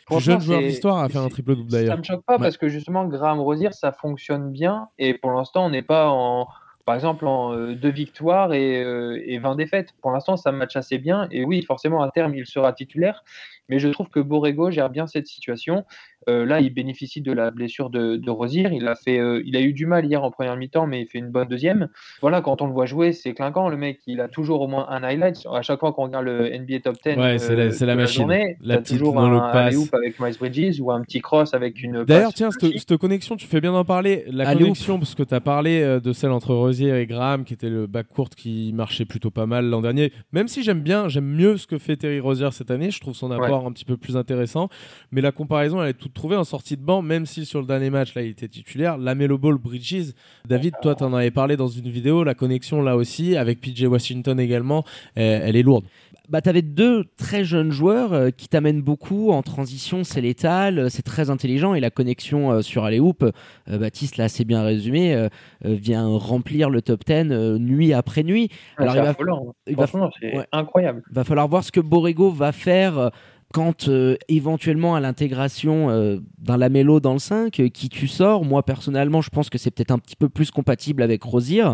plus 0.07 0.21
jeune 0.21 0.41
joueur 0.43 0.61
d'histoire 0.61 0.99
a 0.99 1.09
fait 1.09 1.17
un 1.17 1.25
c'est- 1.25 1.31
triple 1.31 1.55
double 1.57 1.71
Ça 1.71 1.79
d'ailleurs. 1.79 1.97
me 1.97 2.03
choque 2.03 2.23
pas 2.27 2.35
Ouais. 2.35 2.43
parce 2.43 2.59
que 2.59 2.69
justement, 2.69 3.07
Graham 3.07 3.41
Rosier, 3.41 3.71
ça 3.73 3.91
fonctionne 3.91 4.53
bien. 4.53 4.89
Et 4.99 5.15
pour 5.15 5.31
l'instant, 5.33 5.65
on 5.65 5.71
n'est 5.71 5.81
pas 5.81 6.09
en, 6.11 6.47
par 6.89 6.95
exemple, 6.95 7.27
en 7.27 7.53
euh, 7.53 7.75
deux 7.75 7.91
victoires 7.91 8.55
et, 8.55 8.83
euh, 8.83 9.23
et 9.27 9.39
20 9.39 9.57
défaites. 9.57 9.93
Pour 10.01 10.11
l'instant, 10.11 10.39
ça 10.39 10.53
match 10.53 10.75
assez 10.75 10.97
bien. 10.97 11.29
Et 11.31 11.45
oui, 11.45 11.63
forcément, 11.63 12.01
à 12.03 12.11
terme, 12.11 12.35
il 12.35 12.47
sera 12.47 12.73
titulaire. 12.73 13.25
Mais 13.69 13.79
je 13.79 13.89
trouve 13.91 14.09
que 14.09 14.21
Borrego 14.21 14.71
gère 14.71 14.89
bien 14.89 15.07
cette 15.07 15.27
situation. 15.27 15.85
Euh, 16.29 16.45
là, 16.45 16.61
il 16.61 16.73
bénéficie 16.73 17.23
de 17.23 17.33
la 17.33 17.51
blessure 17.51 17.91
de, 17.91 18.17
de 18.17 18.31
Rosier. 18.31 18.69
Il 18.73 18.87
a, 18.87 18.95
fait, 18.95 19.19
euh, 19.19 19.43
il 19.47 19.57
a 19.57 19.61
eu 19.61 19.73
du 19.73 19.87
mal 19.87 20.05
hier 20.05 20.23
en 20.23 20.31
première 20.31 20.57
mi-temps, 20.57 20.87
mais 20.87 21.03
il 21.03 21.07
fait 21.07 21.19
une 21.19 21.31
bonne 21.31 21.49
deuxième. 21.49 21.89
Voilà, 22.21 22.41
quand 22.43 22.61
on 22.61 22.67
le 22.67 22.73
voit 22.73 22.87
jouer, 22.87 23.13
c'est 23.13 23.33
clinquant. 23.33 23.69
Le 23.69 23.77
mec, 23.77 24.01
il 24.07 24.21
a 24.21 24.29
toujours 24.29 24.61
au 24.61 24.69
moins 24.69 24.87
un 24.91 25.03
highlight. 25.03 25.47
À 25.53 25.63
chaque 25.63 25.81
fois 25.81 25.93
qu'on 25.93 26.05
regarde 26.05 26.27
le 26.27 26.51
NBA 26.55 26.81
Top 26.81 26.97
10, 27.05 27.17
Ouais, 27.17 27.39
c'est 27.39 27.57
la- 27.57 27.63
euh, 27.65 27.87
la 27.87 27.95
de 27.95 28.01
machine. 28.01 28.21
journée, 28.23 28.57
La 28.61 28.79
petite 28.79 28.99
toujours 28.99 29.19
un 29.19 29.41
pass. 29.53 29.67
alley-oop 29.69 29.95
avec 29.95 30.21
Miles 30.21 30.37
Bridges 30.39 30.81
ou 30.81 30.91
un 30.91 31.01
petit 31.03 31.21
cross 31.21 31.55
avec 31.55 31.83
une. 31.83 32.05
D'ailleurs, 32.05 32.27
passe 32.27 32.35
tiens, 32.35 32.51
cette, 32.51 32.97
connexion, 32.99 33.37
tu 33.37 33.47
fais 33.47 33.61
bien 33.61 33.73
d'en 33.73 33.85
parler. 33.85 34.25
La 34.29 34.49
Allez, 34.49 34.61
connexion, 34.61 34.99
parce 34.99 35.15
que 35.15 35.23
tu 35.23 35.35
as 35.35 35.41
parlé 35.41 35.99
de 36.03 36.13
celle 36.13 36.31
entre 36.31 36.55
Rosier 36.55 37.01
et 37.01 37.07
Graham, 37.07 37.45
qui 37.45 37.55
était 37.55 37.71
le 37.71 37.87
backcourt 37.87 38.31
qui 38.31 38.73
marchait 38.75 39.05
plutôt 39.07 39.31
pas 39.31 39.47
mal 39.47 39.67
l'an 39.67 39.81
dernier. 39.81 40.13
Même 40.33 40.49
si 40.49 40.63
j'aime 40.63 40.81
bien, 40.81 41.09
j'aime 41.09 41.27
mieux 41.27 41.57
ce 41.57 41.67
que 41.67 41.79
fait 41.79 41.97
Terry 41.97 42.21
Rosier 42.21 42.51
cette 42.53 42.71
année, 42.71 42.91
je 42.91 43.01
trouve 43.01 43.15
son 43.15 43.31
apport 43.31 43.67
un 43.67 43.73
petit 43.73 43.85
peu 43.87 43.97
plus 43.97 44.17
intéressant. 44.17 44.69
Mais 45.11 45.21
la 45.23 45.33
comparaison, 45.33 45.83
elle 45.83 45.91
est 45.91 45.95
toute 45.95 46.13
trouvée 46.19 46.37
en 46.37 46.45
sortie 46.45 46.77
de 46.77 46.83
banc, 46.83 47.01
même 47.01 47.25
si 47.27 47.47
sur 47.47 47.61
le 47.61 47.67
dernier 47.67 47.91
match, 47.91 48.15
là, 48.15 48.23
il 48.23 48.31
était 48.31 48.49
titulaire. 48.49 48.99
La 48.99 49.15
Melo 49.15 49.39
Ball 49.39 49.57
Bridges, 49.57 50.13
David, 50.47 50.75
toi, 50.83 50.95
tu 50.95 51.05
en 51.05 51.15
avais 51.15 51.31
parlé 51.31 51.57
dans 51.57 51.69
une 51.69 51.89
vidéo. 51.89 52.25
La 52.25 52.35
connexion, 52.35 52.83
là 52.83 52.97
aussi, 52.97 53.37
avec 53.37 53.61
PJ 53.61 53.85
Washington 53.85 54.39
également, 54.39 54.85
euh, 55.19 55.41
elle 55.43 55.57
est 55.57 55.63
lourde. 55.63 55.85
bah, 56.29 56.43
tu 56.43 56.49
avais 56.51 56.61
deux 56.63 57.05
très 57.17 57.43
jeunes 57.45 57.71
joueurs 57.73 58.13
euh, 58.13 58.29
qui 58.31 58.49
t'amènent 58.49 58.83
beaucoup 58.83 59.31
en 59.31 59.43
transition, 59.43 60.05
c'est 60.05 60.21
létal, 60.21 60.79
euh, 60.79 60.89
c'est 60.91 61.01
très 61.03 61.31
intelligent 61.31 61.73
et 61.75 61.81
la 61.81 61.89
connexion 61.91 62.51
euh, 62.53 62.61
sur 62.63 62.85
Alley 62.85 63.01
Hoop, 63.01 63.23
euh, 63.23 63.79
Baptiste 63.79 64.19
l'a 64.19 64.25
assez 64.25 64.45
bien 64.45 64.63
résumé, 64.63 65.15
euh, 65.15 65.29
euh, 65.65 65.73
vient 65.75 66.07
remplir 66.07 66.69
le 66.69 66.83
top 66.83 67.05
10 67.07 67.13
euh, 67.33 67.59
nuit 67.59 67.95
après 67.95 68.25
nuit. 68.25 68.51
Alors, 68.77 68.95
il 68.97 69.01
va- 69.03 69.09
affolant. 69.11 69.55
il 69.67 69.77
va- 69.77 69.87
ouais. 70.23 70.47
incroyable. 70.53 71.03
va 71.11 71.25
falloir 71.25 71.49
voir 71.49 71.65
ce 71.65 71.73
que 71.73 71.81
Borrego 71.81 72.31
va 72.31 72.53
faire 72.53 72.99
euh, 72.99 73.09
quand 73.55 73.89
euh, 73.89 74.17
éventuellement 74.29 74.95
à 74.95 75.01
l'intégration 75.01 75.89
euh, 75.89 76.19
d'un 76.39 76.59
Lamello 76.59 77.01
dans 77.01 77.15
le 77.15 77.19
5, 77.19 77.59
euh, 77.61 77.69
qui 77.69 77.89
tu 77.89 78.07
sors. 78.07 78.45
Moi 78.45 78.63
personnellement, 78.63 79.23
je 79.23 79.31
pense 79.31 79.49
que 79.49 79.57
c'est 79.57 79.71
peut-être 79.71 79.91
un 79.91 79.99
petit 79.99 80.17
peu 80.17 80.29
plus 80.29 80.51
compatible 80.51 81.03
avec 81.03 81.23
Rosier 81.23 81.65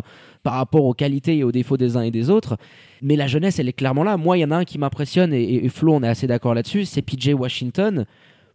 par 0.45 0.55
rapport 0.55 0.85
aux 0.85 0.95
qualités 0.95 1.37
et 1.39 1.45
aux 1.45 1.51
défauts 1.53 1.77
des 1.77 1.97
uns 1.97 2.03
et 2.03 2.11
des 2.13 2.31
autres. 2.31 2.57
Mais 3.03 3.17
la 3.17 3.27
jeunesse, 3.27 3.59
elle 3.59 3.69
est 3.69 3.73
clairement 3.73 4.05
là. 4.05 4.17
Moi, 4.17 4.39
il 4.39 4.43
y 4.43 4.45
en 4.45 4.53
a 4.53 4.57
un 4.57 4.65
qui 4.65 4.79
m'impressionne 4.79 5.33
et, 5.35 5.43
et- 5.43 5.65
et 5.65 5.69
Flo, 5.69 5.95
on 5.95 6.03
est 6.05 6.09
assez 6.09 6.27
d'accord 6.29 6.55
là-dessus, 6.55 6.85
c'est 6.85 7.03
PJ 7.03 7.31
Washington. 7.35 8.07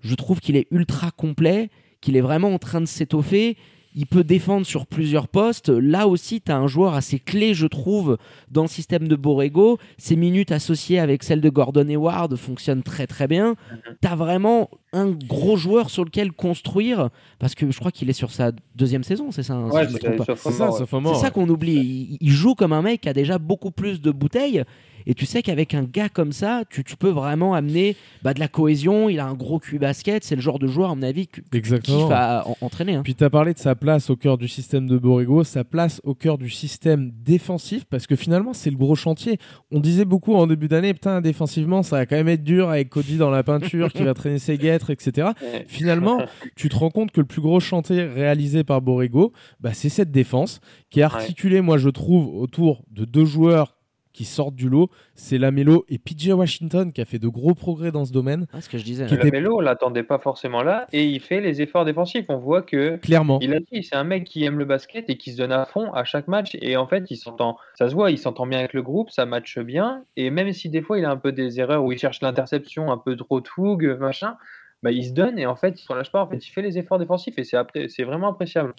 Je 0.01 0.15
trouve 0.15 0.39
qu'il 0.39 0.55
est 0.55 0.67
ultra 0.71 1.11
complet, 1.11 1.69
qu'il 1.99 2.15
est 2.15 2.21
vraiment 2.21 2.53
en 2.53 2.57
train 2.59 2.79
de 2.79 2.85
s'étoffer. 2.85 3.57
Il 3.95 4.05
peut 4.05 4.23
défendre 4.23 4.65
sur 4.65 4.85
plusieurs 4.85 5.27
postes. 5.27 5.69
Là 5.69 6.07
aussi, 6.07 6.41
tu 6.41 6.51
as 6.51 6.57
un 6.57 6.67
joueur 6.67 6.93
assez 6.93 7.17
clé, 7.19 7.53
je 7.53 7.65
trouve, 7.65 8.17
dans 8.51 8.61
le 8.61 8.67
système 8.67 9.07
de 9.07 9.15
Borrego. 9.15 9.79
Ses 9.97 10.15
minutes 10.15 10.51
associées 10.51 10.99
avec 10.99 11.23
celles 11.23 11.41
de 11.41 11.49
Gordon 11.49 11.87
Hayward 11.89 12.35
fonctionnent 12.35 12.83
très 12.83 13.07
très 13.07 13.27
bien. 13.27 13.55
Tu 14.01 14.07
as 14.07 14.15
vraiment 14.15 14.69
un 14.93 15.09
gros 15.09 15.57
joueur 15.57 15.89
sur 15.89 16.05
lequel 16.05 16.31
construire, 16.31 17.09
parce 17.39 17.55
que 17.55 17.69
je 17.71 17.79
crois 17.79 17.91
qu'il 17.91 18.09
est 18.09 18.13
sur 18.13 18.31
sa 18.31 18.51
deuxième 18.75 19.03
saison, 19.03 19.31
c'est 19.31 19.43
ça 19.43 19.53
hein, 19.53 19.69
Ouais, 19.69 19.87
c'est 19.87 20.51
ça, 20.51 20.69
ouais. 20.71 21.15
ça 21.15 21.29
qu'on 21.31 21.49
oublie. 21.49 21.75
Il, 21.75 22.17
il 22.21 22.31
joue 22.31 22.55
comme 22.55 22.73
un 22.73 22.81
mec 22.81 23.01
qui 23.01 23.09
a 23.09 23.13
déjà 23.13 23.37
beaucoup 23.39 23.71
plus 23.71 24.01
de 24.01 24.11
bouteilles. 24.11 24.63
Et 25.07 25.13
tu 25.13 25.25
sais 25.25 25.41
qu'avec 25.41 25.73
un 25.73 25.83
gars 25.83 26.09
comme 26.09 26.31
ça, 26.31 26.63
tu, 26.69 26.83
tu 26.83 26.95
peux 26.97 27.09
vraiment 27.09 27.53
amener 27.53 27.95
bah, 28.23 28.33
de 28.33 28.39
la 28.39 28.47
cohésion. 28.47 29.09
Il 29.09 29.19
a 29.19 29.25
un 29.27 29.33
gros 29.33 29.59
cul 29.59 29.79
basket. 29.79 30.23
C'est 30.23 30.35
le 30.35 30.41
genre 30.41 30.59
de 30.59 30.67
joueur, 30.67 30.91
à 30.91 30.95
mon 30.95 31.03
avis, 31.03 31.27
que, 31.27 31.41
que 31.41 31.49
tu 31.51 31.57
Exactement. 31.57 31.97
kiffes 32.07 32.11
à 32.11 32.47
en- 32.47 32.57
entraîner. 32.61 32.95
hein. 32.95 33.01
Puis 33.03 33.15
tu 33.15 33.23
as 33.23 33.29
parlé 33.29 33.53
de 33.53 33.59
sa 33.59 33.75
place 33.75 34.09
au 34.09 34.15
cœur 34.15 34.37
du 34.37 34.47
système 34.47 34.87
de 34.87 34.97
Borrego, 34.97 35.43
sa 35.43 35.63
place 35.63 36.01
au 36.03 36.13
cœur 36.15 36.37
du 36.37 36.49
système 36.49 37.11
défensif, 37.23 37.85
parce 37.85 38.07
que 38.07 38.15
finalement, 38.15 38.53
c'est 38.53 38.69
le 38.69 38.77
gros 38.77 38.95
chantier. 38.95 39.37
On 39.71 39.79
disait 39.79 40.05
beaucoup 40.05 40.35
en 40.35 40.47
début 40.47 40.67
d'année, 40.67 40.93
putain, 40.93 41.21
défensivement, 41.21 41.83
ça 41.83 41.97
va 41.97 42.05
quand 42.05 42.15
même 42.15 42.27
être 42.29 42.43
dur 42.43 42.69
avec 42.69 42.89
Cody 42.89 43.17
dans 43.17 43.29
la 43.29 43.43
peinture 43.43 43.91
qui 43.93 44.03
va 44.03 44.13
traîner 44.13 44.39
ses 44.39 44.57
guêtres, 44.57 44.89
etc. 44.89 45.29
Finalement, 45.67 46.21
tu 46.55 46.69
te 46.69 46.75
rends 46.75 46.89
compte 46.91 47.11
que 47.11 47.21
le 47.21 47.27
plus 47.27 47.41
gros 47.41 47.59
chantier 47.59 48.03
réalisé 48.03 48.63
par 48.63 48.81
Borrego, 48.81 49.33
bah, 49.59 49.71
c'est 49.73 49.89
cette 49.89 50.11
défense 50.11 50.59
qui 50.89 50.99
est 50.99 51.03
articulée, 51.03 51.61
moi, 51.61 51.77
je 51.77 51.89
trouve, 51.89 52.35
autour 52.35 52.83
de 52.91 53.05
deux 53.05 53.25
joueurs 53.25 53.75
qui 54.19 54.25
sortent 54.25 54.55
du 54.55 54.67
lot. 54.67 54.89
C'est 55.15 55.37
Lamelo 55.37 55.85
et 55.87 55.97
PJ 55.97 56.31
Washington 56.33 56.91
qui 56.91 56.99
a 56.99 57.05
fait 57.05 57.19
de 57.19 57.29
gros 57.29 57.53
progrès 57.55 57.89
dans 57.93 58.03
ce 58.03 58.11
domaine, 58.11 58.47
Ah, 58.51 58.59
ce 58.59 58.67
que 58.67 58.77
je 58.77 58.83
disais. 58.83 59.05
Qui 59.05 59.13
hein. 59.13 59.17
était- 59.17 59.27
Le 59.27 59.31
Melo, 59.31 59.55
on 59.59 59.61
l'attendait 59.61 60.03
pas 60.03 60.19
forcément 60.19 60.61
là 60.61 60.87
et 60.91 61.05
il 61.05 61.21
fait 61.21 61.39
les 61.39 61.61
efforts 61.61 61.85
défensifs. 61.85 62.25
On 62.27 62.37
voit 62.37 62.61
que 62.61 62.97
clairement. 62.97 63.39
il 63.41 63.53
a 63.53 63.59
dit, 63.61 63.81
c'est 63.81 63.95
un 63.95 64.03
mec 64.03 64.25
qui 64.25 64.43
aime 64.43 64.59
le 64.59 64.65
basket 64.65 65.09
et 65.09 65.15
qui 65.15 65.31
se 65.31 65.37
donne 65.37 65.53
à 65.53 65.63
fond 65.63 65.93
à 65.93 66.03
chaque 66.03 66.27
match. 66.27 66.57
Et 66.61 66.75
en 66.75 66.85
fait, 66.85 67.05
il 67.09 67.15
s'entend, 67.15 67.55
ça 67.75 67.87
se 67.87 67.93
voit, 67.95 68.11
il 68.11 68.17
s'entend 68.17 68.45
bien 68.45 68.59
avec 68.59 68.73
le 68.73 68.81
groupe, 68.81 69.09
ça 69.09 69.25
matche 69.25 69.57
bien. 69.59 70.03
Et 70.17 70.31
même 70.31 70.51
si 70.51 70.67
des 70.67 70.81
fois 70.81 70.99
il 70.99 71.05
a 71.05 71.11
un 71.11 71.15
peu 71.17 71.31
des 71.31 71.61
erreurs 71.61 71.85
où 71.85 71.93
il 71.93 71.97
cherche 71.97 72.19
l'interception, 72.21 72.91
un 72.91 72.97
peu 72.97 73.15
trop 73.15 73.39
de 73.39 73.47
fougue, 73.47 73.95
machin, 74.01 74.35
bah, 74.81 74.91
il 74.91 75.03
se 75.03 75.11
donne 75.11 75.37
et 75.37 75.45
en 75.45 75.55
fait, 75.55 75.79
il 75.81 75.85
ne 75.89 75.93
relâche 75.93 76.11
pas. 76.11 76.23
En 76.23 76.29
fait, 76.29 76.37
il 76.37 76.49
fait 76.49 76.61
les 76.61 76.77
efforts 76.77 76.99
défensifs 76.99 77.37
et 77.37 77.43
c'est 77.43 77.57
après, 77.57 77.87
c'est 77.89 78.03
vraiment 78.03 78.29
appréciable. 78.29 78.73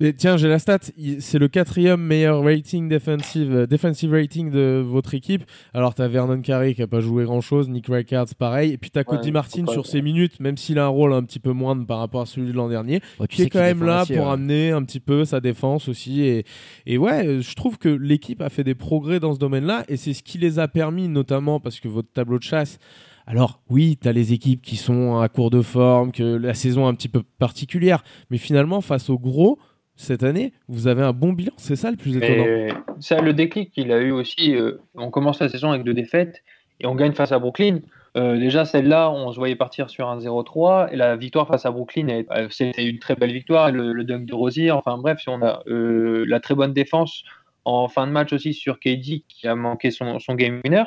Et 0.00 0.12
tiens, 0.12 0.36
j'ai 0.36 0.48
la 0.48 0.58
stat. 0.58 0.78
C'est 1.18 1.38
le 1.38 1.48
quatrième 1.48 2.00
meilleur 2.00 2.42
rating 2.42 2.88
defensive, 2.88 3.54
euh, 3.54 3.66
defensive 3.66 4.12
rating 4.12 4.50
de 4.50 4.82
votre 4.84 5.14
équipe. 5.14 5.44
Alors, 5.72 5.94
tu 5.94 6.02
as 6.02 6.08
Vernon 6.08 6.42
Carey 6.42 6.74
qui 6.74 6.82
a 6.82 6.86
pas 6.86 7.00
joué 7.00 7.24
grand 7.24 7.40
chose, 7.40 7.70
Nick 7.70 7.86
Rickards 7.88 8.34
pareil. 8.38 8.72
Et 8.72 8.76
puis, 8.78 8.90
tu 8.90 8.98
as 8.98 9.04
Cody 9.04 9.28
Ouais, 9.28 9.32
Martin 9.32 9.66
sur 9.66 9.86
ses 9.86 10.02
minutes, 10.02 10.40
même 10.40 10.56
s'il 10.58 10.78
a 10.78 10.84
un 10.84 10.88
rôle 10.88 11.14
un 11.14 11.22
petit 11.22 11.40
peu 11.40 11.52
moindre 11.52 11.86
par 11.86 12.00
rapport 12.00 12.20
à 12.20 12.26
celui 12.26 12.48
de 12.48 12.56
l'an 12.56 12.68
dernier, 12.68 13.00
Ouais, 13.18 13.26
tu 13.26 13.36
qui 13.36 13.42
est 13.42 13.50
quand 13.50 13.60
même 13.60 13.82
là 13.82 14.04
pour 14.04 14.16
ouais. 14.16 14.32
amener 14.32 14.72
un 14.72 14.82
petit 14.82 15.00
peu 15.00 15.24
sa 15.24 15.40
défense 15.40 15.88
aussi. 15.88 16.22
Et, 16.22 16.44
et 16.84 16.98
ouais, 16.98 17.40
je 17.40 17.54
trouve 17.54 17.78
que 17.78 17.88
l'équipe 17.88 18.42
a 18.42 18.50
fait 18.50 18.64
des 18.64 18.74
progrès 18.74 19.20
dans 19.20 19.32
ce 19.32 19.38
domaine-là. 19.38 19.84
Et 19.88 19.96
c'est 19.96 20.12
ce 20.12 20.22
qui 20.22 20.36
les 20.36 20.58
a 20.58 20.68
permis, 20.68 21.08
notamment 21.08 21.60
parce 21.60 21.80
que 21.80 21.88
votre 21.88 22.12
tableau 22.12 22.38
de 22.38 22.42
chasse. 22.44 22.78
Alors 23.26 23.60
oui, 23.68 23.98
tu 24.00 24.08
as 24.08 24.12
les 24.12 24.32
équipes 24.32 24.62
qui 24.62 24.76
sont 24.76 25.18
à 25.18 25.28
court 25.28 25.50
de 25.50 25.62
forme, 25.62 26.12
que 26.12 26.22
la 26.22 26.54
saison 26.54 26.86
est 26.86 26.88
un 26.88 26.94
petit 26.94 27.08
peu 27.08 27.22
particulière, 27.38 28.04
mais 28.30 28.38
finalement 28.38 28.80
face 28.80 29.10
au 29.10 29.18
gros, 29.18 29.58
cette 29.96 30.22
année, 30.22 30.52
vous 30.68 30.86
avez 30.86 31.02
un 31.02 31.12
bon 31.12 31.32
bilan, 31.32 31.52
c'est 31.56 31.74
ça 31.74 31.90
le 31.90 31.96
plus 31.96 32.16
étonnant. 32.16 32.44
Et 32.44 32.68
ça, 33.00 33.20
le 33.20 33.32
déclic 33.32 33.72
qu'il 33.72 33.90
a 33.92 33.98
eu 33.98 34.10
aussi, 34.10 34.54
euh, 34.54 34.78
on 34.94 35.10
commence 35.10 35.40
la 35.40 35.48
saison 35.48 35.70
avec 35.70 35.84
deux 35.84 35.94
défaites 35.94 36.42
et 36.80 36.86
on 36.86 36.94
gagne 36.94 37.12
face 37.12 37.32
à 37.32 37.38
Brooklyn. 37.38 37.80
Euh, 38.16 38.38
déjà, 38.38 38.64
celle-là, 38.64 39.10
on 39.10 39.32
se 39.32 39.38
voyait 39.38 39.56
partir 39.56 39.90
sur 39.90 40.08
un 40.08 40.18
0-3 40.18 40.92
et 40.92 40.96
la 40.96 41.16
victoire 41.16 41.48
face 41.48 41.66
à 41.66 41.70
Brooklyn, 41.70 42.22
c'était 42.50 42.84
une 42.84 42.98
très 42.98 43.14
belle 43.14 43.32
victoire. 43.32 43.72
Le, 43.72 43.92
le 43.92 44.04
dunk 44.04 44.24
de 44.24 44.34
Rosier, 44.34 44.70
enfin 44.70 44.96
bref, 44.98 45.20
si 45.20 45.28
on 45.28 45.42
a 45.42 45.62
euh, 45.66 46.24
la 46.28 46.40
très 46.40 46.54
bonne 46.54 46.72
défense 46.72 47.24
en 47.64 47.88
fin 47.88 48.06
de 48.06 48.12
match 48.12 48.32
aussi 48.32 48.54
sur 48.54 48.78
KD 48.78 49.24
qui 49.28 49.46
a 49.46 49.54
manqué 49.54 49.90
son, 49.90 50.18
son 50.20 50.34
game 50.34 50.60
winner. 50.64 50.84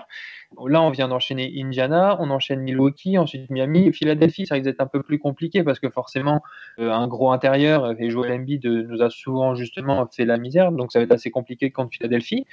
Là, 0.68 0.82
on 0.82 0.89
vient 0.89 1.08
d'enchaîner 1.08 1.53
Indiana, 1.58 2.18
on 2.20 2.32
enchaîne 2.32 2.62
Milwaukee, 2.62 3.18
ensuite 3.18 3.50
Miami, 3.50 3.94
Philadelphie. 3.94 4.48
Ça 4.48 4.56
risque 4.56 4.65
d'être 4.65 4.82
un 4.82 4.88
peu 4.88 5.03
plus 5.03 5.20
compliqué 5.20 5.63
parce 5.63 5.79
que 5.79 5.89
forcément, 5.89 6.41
euh, 6.79 6.91
un 6.91 7.08
gros 7.08 7.32
intérieur 7.32 7.94
et 8.00 8.10
Joel 8.10 8.32
Embiid 8.34 8.65
euh, 8.65 8.84
nous 8.84 9.01
a 9.01 9.10
souvent 9.10 9.53
justement 9.56 10.08
fait 10.08 10.25
la 10.25 10.38
misère, 10.38 10.72
donc 10.72 10.91
ça 10.91 11.00
va 11.00 11.03
être 11.03 11.12
assez 11.12 11.32
compliqué 11.32 11.72
contre 11.72 11.91
Philadelphie. 11.96 12.46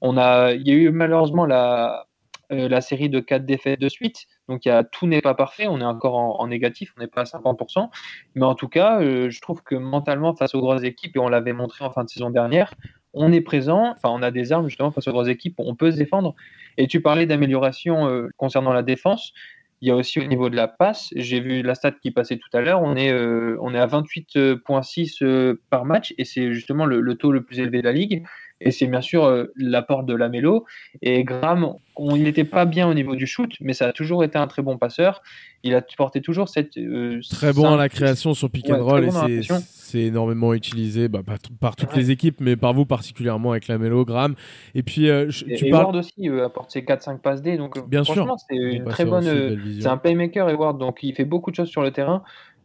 On 0.00 0.16
a, 0.16 0.52
il 0.52 0.66
y 0.66 0.70
a 0.70 0.74
eu 0.74 0.90
malheureusement 0.90 1.44
la, 1.44 2.06
euh, 2.52 2.80
série 2.80 3.08
de 3.08 3.20
quatre 3.20 3.46
défaites 3.46 3.80
de 3.80 3.88
suite, 3.88 4.26
donc 4.48 4.68
tout 4.90 5.06
n'est 5.06 5.22
pas 5.22 5.34
parfait, 5.34 5.66
on 5.68 5.80
est 5.80 5.84
encore 5.84 6.16
en, 6.16 6.46
négatif, 6.46 6.92
on 6.96 7.00
n'est 7.00 7.06
pas 7.06 7.22
à 7.22 7.24
50%, 7.24 7.88
mais 8.34 8.44
en 8.44 8.54
tout 8.54 8.68
cas, 8.68 9.00
euh, 9.00 9.30
je 9.30 9.40
trouve 9.40 9.62
que 9.62 9.74
mentalement 9.74 10.34
face 10.34 10.54
aux 10.54 10.60
grosses 10.60 10.82
équipes, 10.82 11.16
et 11.16 11.18
on 11.18 11.28
l'avait 11.28 11.54
montré 11.54 11.84
en 11.84 11.90
fin 11.90 12.04
de 12.04 12.10
saison 12.10 12.28
dernière, 12.28 12.74
on 13.14 13.32
est 13.32 13.40
présent, 13.40 13.92
enfin 13.96 14.10
on 14.10 14.22
a 14.22 14.30
des 14.30 14.52
armes 14.52 14.68
justement 14.68 14.90
face 14.90 15.08
aux 15.08 15.12
grosses 15.12 15.28
équipes, 15.28 15.54
on 15.58 15.74
peut 15.74 15.90
se 15.90 15.96
défendre. 15.96 16.34
Et 16.78 16.86
tu 16.86 17.00
parlais 17.00 17.26
d'amélioration 17.26 18.08
euh, 18.08 18.28
concernant 18.36 18.72
la 18.72 18.82
défense. 18.82 19.32
Il 19.80 19.88
y 19.88 19.90
a 19.90 19.96
aussi 19.96 20.20
au 20.20 20.24
niveau 20.24 20.48
de 20.48 20.54
la 20.54 20.68
passe, 20.68 21.10
j'ai 21.16 21.40
vu 21.40 21.62
la 21.62 21.74
stat 21.74 21.90
qui 21.90 22.12
passait 22.12 22.36
tout 22.36 22.56
à 22.56 22.60
l'heure, 22.60 22.82
on, 22.82 22.94
est, 22.94 23.10
euh, 23.10 23.56
on 23.60 23.74
est 23.74 23.80
à 23.80 23.86
28,6 23.86 25.24
euh, 25.24 25.60
par 25.70 25.84
match 25.84 26.14
et 26.18 26.24
c'est 26.24 26.52
justement 26.52 26.86
le, 26.86 27.00
le, 27.00 27.14
taux 27.16 27.32
le 27.32 27.42
plus 27.42 27.58
élevé 27.58 27.80
de 27.80 27.84
la 27.84 27.92
ligue. 27.92 28.24
Et 28.64 28.70
c'est 28.70 28.86
bien 28.86 29.00
sûr 29.00 29.24
euh, 29.24 29.52
l'apport 29.56 30.04
de 30.04 30.14
Lamelo. 30.14 30.64
Et 31.02 31.24
Graham, 31.24 31.74
on, 31.96 32.16
il 32.16 32.22
n'était 32.22 32.44
pas 32.44 32.64
bien 32.64 32.88
au 32.88 32.94
niveau 32.94 33.16
du 33.16 33.26
shoot, 33.26 33.50
mais 33.60 33.72
ça 33.72 33.88
a 33.88 33.92
toujours 33.92 34.22
été 34.24 34.38
un 34.38 34.46
très 34.46 34.62
bon 34.62 34.78
passeur. 34.78 35.22
Il 35.64 35.74
a 35.74 35.82
porté 35.96 36.20
toujours 36.20 36.48
cette. 36.48 36.76
euh, 36.78 37.20
très 37.30 37.52
bon 37.52 37.72
à 37.72 37.76
la 37.76 37.88
création 37.88 38.34
sur 38.34 38.50
pick 38.50 38.68
and 38.70 38.74
Ouais, 38.74 38.80
roll 38.80 39.06
bon 39.06 39.26
et 39.28 39.42
c'est- 39.42 40.00
énormément 40.00 40.54
utilisé 40.54 41.08
bah, 41.08 41.20
par, 41.24 41.36
par 41.60 41.76
toutes 41.76 41.90
Ouais. 41.92 41.98
les 41.98 42.10
équipes, 42.10 42.36
mais 42.40 42.56
par 42.56 42.72
vous 42.72 42.86
particulièrement 42.86 43.50
avec 43.50 43.68
Lamelo, 43.68 44.04
Graham. 44.06 44.34
Et 44.74 44.82
puis, 44.82 45.10
euh, 45.10 45.26
je- 45.28 45.44
Et 45.46 45.54
tu 45.56 45.66
Hayward 45.66 45.84
parles. 45.84 45.96
aussi 45.96 46.28
euh, 46.30 46.46
apporte 46.46 46.70
ses 46.70 46.82
4-5 46.82 47.18
passes 47.20 47.42
D. 47.42 47.58
Donc, 47.58 47.78
Bien 47.90 48.02
sûr. 48.02 48.14
franchement, 48.14 48.36
c'est 48.48 48.56
une 48.56 48.84
très 48.84 49.04
bonne. 49.04 49.26
euh. 49.26 49.56
C'est 49.80 49.86
un 49.88 49.98
playmaker, 49.98 50.48
Hayward, 50.48 50.78
donc 50.78 51.00
il 51.02 51.14
fait 51.14 51.26
beaucoup 51.26 51.50
de 51.50 51.56
choses 51.56 51.68
sur 51.68 51.82
le 51.82 51.90
terrain. 51.90 52.22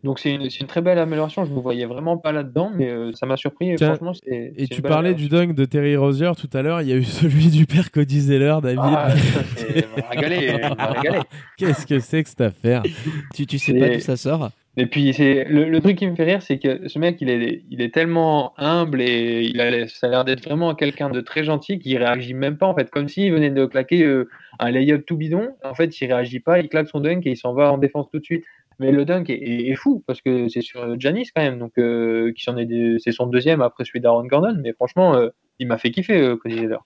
Donc 0.08 0.20
c'est 0.20 0.32
une, 0.32 0.68
très 0.68 0.80
belle 0.80 1.00
amélioration. 1.00 1.44
Je 1.44 1.52
ne 1.52 1.58
me 1.58 1.60
voyais 1.60 1.86
vraiment 1.86 2.18
pas 2.18 2.32
là-dedans, 2.32 2.72
mais 2.74 2.90
euh, 2.90 3.12
ça 3.14 3.26
m'a 3.26 3.36
surpris. 3.36 3.72
Et 3.72 3.76
Tiens, 3.76 3.90
franchement, 3.90 4.14
c'est. 4.14 4.54
Et 4.56 4.70
tu 4.70 4.82
parlais 4.82 5.14
du 5.14 5.28
dunk 5.28 5.54
de 5.54 5.66
Terry 5.66 5.98
Rozier 5.98 6.32
tout 6.38 6.50
à 6.54 6.62
l'heure, 6.62 6.82
il 6.82 6.88
y 6.88 6.94
a 6.94 6.96
eu 6.96 7.04
celui 7.04 7.50
du 7.50 7.66
père 7.66 7.92
Cody 7.92 8.22
Zeller, 8.22 8.56
David. 8.64 8.80
Ah. 8.82 9.10
Qu'est-ce 11.58 11.86
que 11.86 12.00
c'est 12.00 12.24
que 12.24 12.30
cette 12.30 12.40
affaire? 12.40 12.84
Tu, 13.36 13.46
tu 13.46 13.60
sais 13.60 13.74
Et- 13.74 13.80
pas 13.82 13.90
d'où 13.90 14.00
ça 14.00 14.16
sort? 14.16 14.50
Et 14.80 14.86
puis 14.86 15.12
c'est 15.12 15.44
le, 15.44 15.66
le 15.66 15.82
truc 15.82 15.98
qui 15.98 16.08
me 16.08 16.16
fait 16.16 16.24
rire, 16.24 16.42
c'est 16.42 16.60
que 16.60 16.88
ce 16.88 17.00
mec, 17.00 17.18
il 17.20 17.30
est, 17.30 17.64
il 17.70 17.82
est 17.82 17.92
tellement 17.92 18.54
humble 18.58 19.02
et 19.02 19.42
il 19.44 19.60
a, 19.60 19.88
ça 19.88 20.06
a 20.06 20.10
l'air 20.12 20.24
d'être 20.24 20.46
vraiment 20.46 20.76
quelqu'un 20.76 21.10
de 21.10 21.20
très 21.20 21.44
gentil 21.44 21.80
qui 21.80 21.98
réagit 21.98 22.36
même 22.36 22.58
pas 22.58 22.68
en 22.68 22.76
fait, 22.76 22.90
comme 22.92 23.10
s'il 23.10 23.34
venait 23.34 23.50
de 23.50 23.66
claquer 23.66 24.04
euh, 24.04 24.30
un 24.60 24.70
lay-up 24.70 25.04
tout 25.06 25.18
bidon. 25.18 25.50
En 25.66 25.74
fait, 25.74 26.00
il 26.00 26.06
réagit 26.06 26.40
pas, 26.40 26.60
il 26.60 26.70
claque 26.70 26.88
son 26.88 27.00
dunk 27.00 27.26
et 27.26 27.32
il 27.32 27.38
s'en 27.38 27.54
va 27.54 27.74
en 27.74 27.80
défense 27.80 28.06
tout 28.12 28.20
de 28.20 28.24
suite. 28.24 28.44
Mais 28.80 28.92
le 28.92 29.06
dunk 29.06 29.30
est, 29.30 29.70
est 29.70 29.76
fou 29.76 30.04
parce 30.06 30.22
que 30.22 30.48
c'est 30.50 30.62
sur 30.62 31.00
Janis 31.00 31.30
quand 31.36 31.42
même, 31.42 31.60
donc 31.60 31.74
qui 32.34 32.44
s'en 32.44 32.58
est, 32.58 33.00
c'est 33.00 33.12
son 33.12 33.28
deuxième 33.28 33.62
après 33.62 33.86
celui 33.86 34.00
d'Aaron 34.00 34.26
Gordon. 34.26 34.58
Mais 34.62 34.74
franchement, 34.74 35.20
il 35.60 35.68
m'a 35.68 35.78
fait 35.78 35.92
kiffer 35.92 36.36
Zeller. 36.46 36.78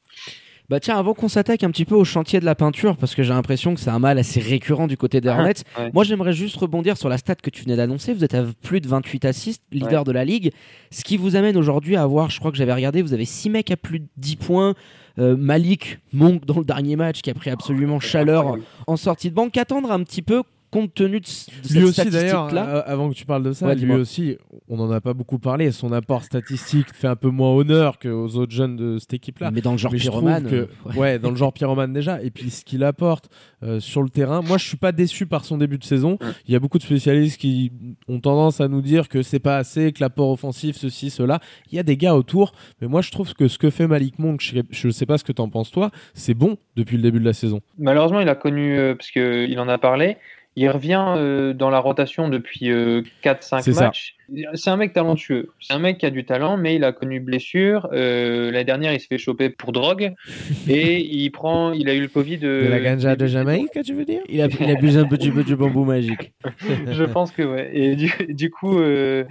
Bah 0.72 0.80
tiens, 0.80 0.98
avant 0.98 1.14
qu'on 1.14 1.28
s'attaque 1.28 1.66
un 1.66 1.70
petit 1.70 1.84
peu 1.84 1.96
au 1.96 2.06
chantier 2.06 2.40
de 2.40 2.46
la 2.46 2.56
peinture, 2.56 2.96
parce 2.96 3.14
que 3.14 3.24
j'ai 3.24 3.34
l'impression 3.34 3.74
que 3.74 3.82
c'est 3.82 3.90
un 3.90 4.00
mal 4.00 4.18
assez 4.18 4.40
récurrent 4.40 4.88
du 4.88 4.96
côté 4.96 5.20
des 5.20 5.28
Hornets, 5.28 5.66
moi 5.92 6.06
j'aimerais 6.06 6.32
juste 6.32 6.56
rebondir 6.56 6.96
sur 6.96 7.10
la 7.10 7.18
stat 7.18 7.36
que 7.36 7.50
tu 7.50 7.64
venais 7.64 7.76
d'annoncer. 7.76 8.14
Vous 8.14 8.24
êtes 8.24 8.36
à 8.36 8.46
plus 8.64 8.80
de 8.80 8.88
28 8.88 9.26
assists, 9.26 9.62
leader 9.74 10.06
de 10.06 10.14
la 10.14 10.24
ligue, 10.24 10.54
ce 10.90 11.04
qui 11.04 11.18
vous 11.18 11.36
amène 11.36 11.58
aujourd'hui 11.58 11.98
à 11.98 12.04
avoir, 12.04 12.30
je 12.30 12.40
crois 12.40 12.52
que 12.52 12.58
j'avais 12.58 12.74
regardé, 12.74 13.02
vous 13.02 13.14
avez 13.14 13.26
6 13.26 13.50
mecs 13.50 13.70
à 13.70 13.76
plus 13.76 14.00
de 14.00 14.08
10 14.16 14.36
points. 14.38 14.74
Euh, 15.20 15.36
Malik 15.36 16.00
Monk 16.14 16.46
dans 16.46 16.60
le 16.60 16.64
dernier 16.64 16.96
match 16.96 17.22
qui 17.22 17.30
a 17.30 17.34
pris 17.34 17.50
absolument 17.50 18.00
chaleur 18.00 18.56
en 18.88 18.96
sortie 18.96 19.30
de 19.30 19.36
banque. 19.36 19.52
Qu'attendre 19.52 19.92
un 19.92 20.02
petit 20.06 20.22
peu 20.22 20.42
compte 20.72 20.94
tenu 20.94 21.20
de, 21.20 21.26
cette 21.26 21.70
lui 21.70 21.84
aussi 21.84 22.10
d'ailleurs 22.10 22.50
euh, 22.54 22.82
avant 22.86 23.10
que 23.10 23.14
tu 23.14 23.26
parles 23.26 23.44
de 23.44 23.52
ça 23.52 23.74
lui 23.76 23.92
aussi 23.92 24.38
on 24.70 24.78
n'en 24.78 24.90
a 24.90 25.02
pas 25.02 25.14
beaucoup 25.14 25.38
parlé. 25.38 25.72
Son 25.72 25.92
apport 25.92 26.24
statistique 26.24 26.94
fait 26.94 27.08
un 27.08 27.18
peu 27.18 27.30
moins 27.30 27.52
honneur 27.52 28.00
qu'aux 28.00 28.36
autres 28.38 28.54
jeunes 28.54 28.78
de 28.78 28.98
cette 29.00 29.14
équipe 29.14 29.40
là 29.40 29.52
mais 29.52 29.60
dans 29.60 29.74
le 29.74 29.78
genre 29.78 29.92
pyromane 29.92 30.50
que, 30.50 30.56
euh, 30.56 30.68
ouais. 30.96 31.20
dans 31.20 31.30
le 31.30 31.36
genre 31.36 31.52
pyromane 31.52 31.92
déjà. 31.92 32.22
Et 32.24 32.32
puis 32.32 32.50
ce 32.50 32.64
qu'il 32.64 32.86
apporte 32.86 33.30
euh, 33.64 33.82
sur 33.82 34.02
le 34.02 34.10
terrain 34.10 34.42
moi 34.42 34.58
je 34.58 34.66
suis 34.66 34.78
pas 34.78 34.94
déçu 34.94 35.26
par 35.26 35.44
son 35.44 35.58
début 35.58 35.78
de 35.78 35.84
saison. 35.84 36.18
Il 36.48 36.54
y 36.54 36.56
a 36.56 36.60
beaucoup 36.60 36.78
de 36.78 36.84
spécialistes 36.84 37.40
qui 37.40 37.72
ont 38.08 38.22
tendance 38.22 38.62
à 38.62 38.70
nous 38.70 38.82
dire 38.82 39.10
que 39.10 39.24
c'est 39.24 39.40
pas 39.40 39.58
assez 39.58 39.92
que 39.92 40.00
l'apport 40.00 40.30
offensif 40.30 40.78
ceci 40.78 41.10
cela. 41.10 41.42
Il 41.72 41.76
y 41.76 41.80
a 41.80 41.84
des 41.84 41.98
gars 41.98 42.16
autour. 42.16 42.54
Mais 42.80 42.88
moi 42.88 43.02
je 43.02 43.12
trouve 43.12 43.34
que 43.34 43.50
ce 43.50 43.58
que 43.58 43.70
fait 43.70 43.88
Malik 43.88 44.20
Monk 44.20 44.40
je, 44.42 44.62
je 44.70 44.90
sais 44.90 45.06
pas 45.06 45.18
ce 45.18 45.26
que 45.26 45.34
tu 45.34 45.42
en 45.42 45.50
penses 45.50 45.72
toi 45.72 45.92
c'est 46.14 46.34
bon 46.34 46.58
depuis 46.78 46.96
le 46.96 47.04
début 47.04 47.20
de 47.20 47.26
la 47.26 47.34
saison. 47.34 47.60
Malheureusement 47.78 48.22
il 48.22 48.30
a 48.30 48.36
connu 48.36 48.78
parce 48.98 49.12
que 49.12 49.46
il 49.48 49.60
en 49.60 49.68
a 49.68 49.78
parlé 49.78 50.16
il 50.56 50.70
revient 50.70 51.06
euh, 51.18 51.54
dans 51.54 51.70
la 51.70 51.80
rotation 51.80 52.28
depuis 52.28 52.70
4-5 52.70 53.70
euh, 53.70 53.74
matchs. 53.80 54.16
C'est 54.54 54.70
un 54.70 54.78
mec 54.78 54.94
talentueux. 54.94 55.50
C'est 55.60 55.74
un 55.74 55.80
mec 55.80 55.98
qui 55.98 56.06
a 56.06 56.10
du 56.10 56.26
talent, 56.26 56.58
mais 56.58 56.76
il 56.76 56.84
a 56.84 56.92
connu 56.92 57.20
blessure. 57.20 57.88
Euh, 57.94 58.52
L'année 58.52 58.66
dernière, 58.66 58.94
il 58.94 59.00
se 59.00 59.08
fait 59.08 59.18
choper 59.18 59.50
pour 59.50 59.72
drogue 59.72 60.14
et 60.68 61.00
il 61.00 61.30
prend, 61.32 61.72
il 61.72 61.90
a 61.90 61.94
eu 61.94 62.02
le 62.02 62.08
Covid. 62.10 62.38
De 62.40 62.68
la 62.70 62.80
ganja 62.80 63.16
de 63.16 63.28
Jamaïque, 63.28 63.82
tu 63.84 63.94
veux 63.94 64.06
dire? 64.06 64.22
Il 64.28 64.42
a, 64.42 64.48
il 64.48 64.70
a 64.70 64.78
abusé 64.78 65.00
un 65.00 65.06
peu 65.06 65.18
du, 65.18 65.56
bambou 65.56 65.86
magique. 65.86 66.34
Je 66.92 67.04
pense 67.04 67.32
que 67.32 67.44
ouais. 67.44 67.70
Et 67.74 67.96
du, 67.96 68.12
du 68.30 68.50
coup, 68.50 68.82
il, 68.82 69.26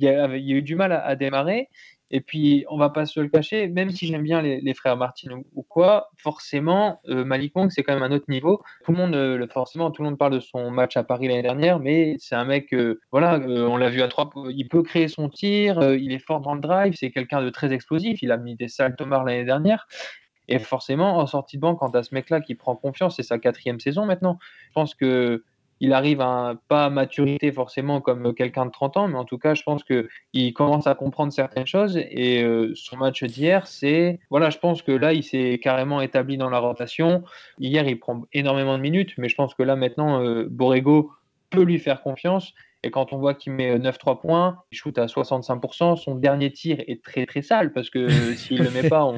y 0.00 0.08
a, 0.08 0.36
il, 0.36 0.52
a, 0.52 0.56
eu 0.56 0.62
du 0.62 0.74
mal 0.74 0.92
à, 0.92 1.04
à 1.04 1.14
démarrer. 1.14 1.68
Et 2.14 2.20
puis, 2.20 2.64
on 2.68 2.78
va 2.78 2.90
pas 2.90 3.06
se 3.06 3.18
le 3.18 3.26
cacher, 3.26 3.66
même 3.66 3.90
si 3.90 4.06
j'aime 4.06 4.22
bien 4.22 4.40
les, 4.40 4.74
frères 4.74 4.96
Martin 4.96 5.42
ou, 5.52 5.62
quoi, 5.64 6.10
forcément, 6.16 7.00
euh, 7.08 7.24
Malik 7.24 7.52
c'est 7.70 7.82
quand 7.82 7.92
même 7.92 8.04
un 8.04 8.14
autre 8.14 8.26
niveau. 8.28 8.62
Tout 8.84 8.92
le 8.92 8.98
monde, 8.98 9.16
euh, 9.16 9.44
forcément, 9.48 9.90
tout 9.90 10.00
le 10.00 10.10
monde 10.10 10.18
parle 10.18 10.34
de 10.34 10.38
son 10.38 10.70
match 10.70 10.96
à 10.96 11.02
Paris 11.02 11.26
l'année 11.26 11.42
dernière, 11.42 11.80
mais 11.80 12.14
c'est 12.20 12.36
un 12.36 12.44
mec, 12.44 12.72
euh, 12.72 13.00
voilà, 13.10 13.40
on 13.44 13.76
l'a 13.76 13.90
vu 13.90 14.00
à 14.00 14.06
trois, 14.06 14.30
il 14.48 14.68
peut 14.68 14.84
créer 14.84 15.08
son 15.08 15.28
tir, 15.28 15.82
il 15.94 16.12
est 16.12 16.20
fort 16.20 16.40
dans 16.40 16.54
le 16.54 16.60
drive, 16.60 16.94
c'est 16.96 17.10
quelqu'un 17.10 17.42
de 17.42 17.50
très 17.50 17.72
explosif, 17.72 18.22
il 18.22 18.30
a 18.30 18.36
mis 18.36 18.54
des 18.54 18.68
salles 18.68 18.94
Thomas 18.94 19.24
l'année 19.24 19.44
dernière. 19.44 19.88
Et 20.46 20.60
forcément, 20.60 21.18
en 21.18 21.26
sortie 21.26 21.56
de 21.56 21.62
banque, 21.62 21.80
quand 21.80 21.96
as 21.96 22.04
ce 22.04 22.14
mec-là 22.14 22.40
qui 22.40 22.54
prend 22.54 22.76
confiance, 22.76 23.16
c'est 23.16 23.24
sa 23.24 23.40
quatrième 23.40 23.80
saison 23.80 24.06
maintenant. 24.06 24.38
Je 24.68 24.72
pense 24.74 24.94
que 24.94 25.42
il 25.80 25.92
arrive 25.92 26.20
à 26.20 26.54
pas 26.68 26.86
à 26.86 26.90
maturité 26.90 27.52
forcément 27.52 28.00
comme 28.00 28.34
quelqu'un 28.34 28.66
de 28.66 28.70
30 28.70 28.96
ans, 28.96 29.08
mais 29.08 29.18
en 29.18 29.24
tout 29.24 29.38
cas, 29.38 29.54
je 29.54 29.62
pense 29.62 29.82
qu'il 29.84 30.52
commence 30.54 30.86
à 30.86 30.94
comprendre 30.94 31.32
certaines 31.32 31.66
choses. 31.66 31.96
Et 31.96 32.42
euh, 32.42 32.72
son 32.74 32.96
match 32.96 33.22
d'hier, 33.24 33.66
c'est. 33.66 34.20
Voilà, 34.30 34.50
je 34.50 34.58
pense 34.58 34.82
que 34.82 34.92
là, 34.92 35.12
il 35.12 35.22
s'est 35.22 35.60
carrément 35.62 36.00
établi 36.00 36.36
dans 36.36 36.50
la 36.50 36.58
rotation. 36.58 37.24
Hier, 37.58 37.86
il 37.86 37.98
prend 37.98 38.22
énormément 38.32 38.76
de 38.76 38.82
minutes, 38.82 39.14
mais 39.18 39.28
je 39.28 39.34
pense 39.34 39.54
que 39.54 39.62
là, 39.62 39.76
maintenant, 39.76 40.22
euh, 40.22 40.46
Borrego 40.50 41.12
peut 41.50 41.62
lui 41.62 41.78
faire 41.78 42.02
confiance. 42.02 42.54
Et 42.84 42.90
quand 42.90 43.12
on 43.12 43.18
voit 43.18 43.34
qu'il 43.34 43.52
met 43.52 43.78
9-3 43.78 44.20
points, 44.20 44.58
il 44.70 44.76
shoot 44.76 44.96
à 44.98 45.06
65%, 45.06 45.96
son 45.96 46.14
dernier 46.14 46.52
tir 46.52 46.76
est 46.86 47.02
très 47.02 47.24
très 47.24 47.40
sale 47.40 47.72
parce 47.72 47.88
que 47.88 48.08
s'il 48.36 48.58
ne 48.58 48.64
le 48.64 48.70
met 48.70 48.88
pas, 48.88 49.10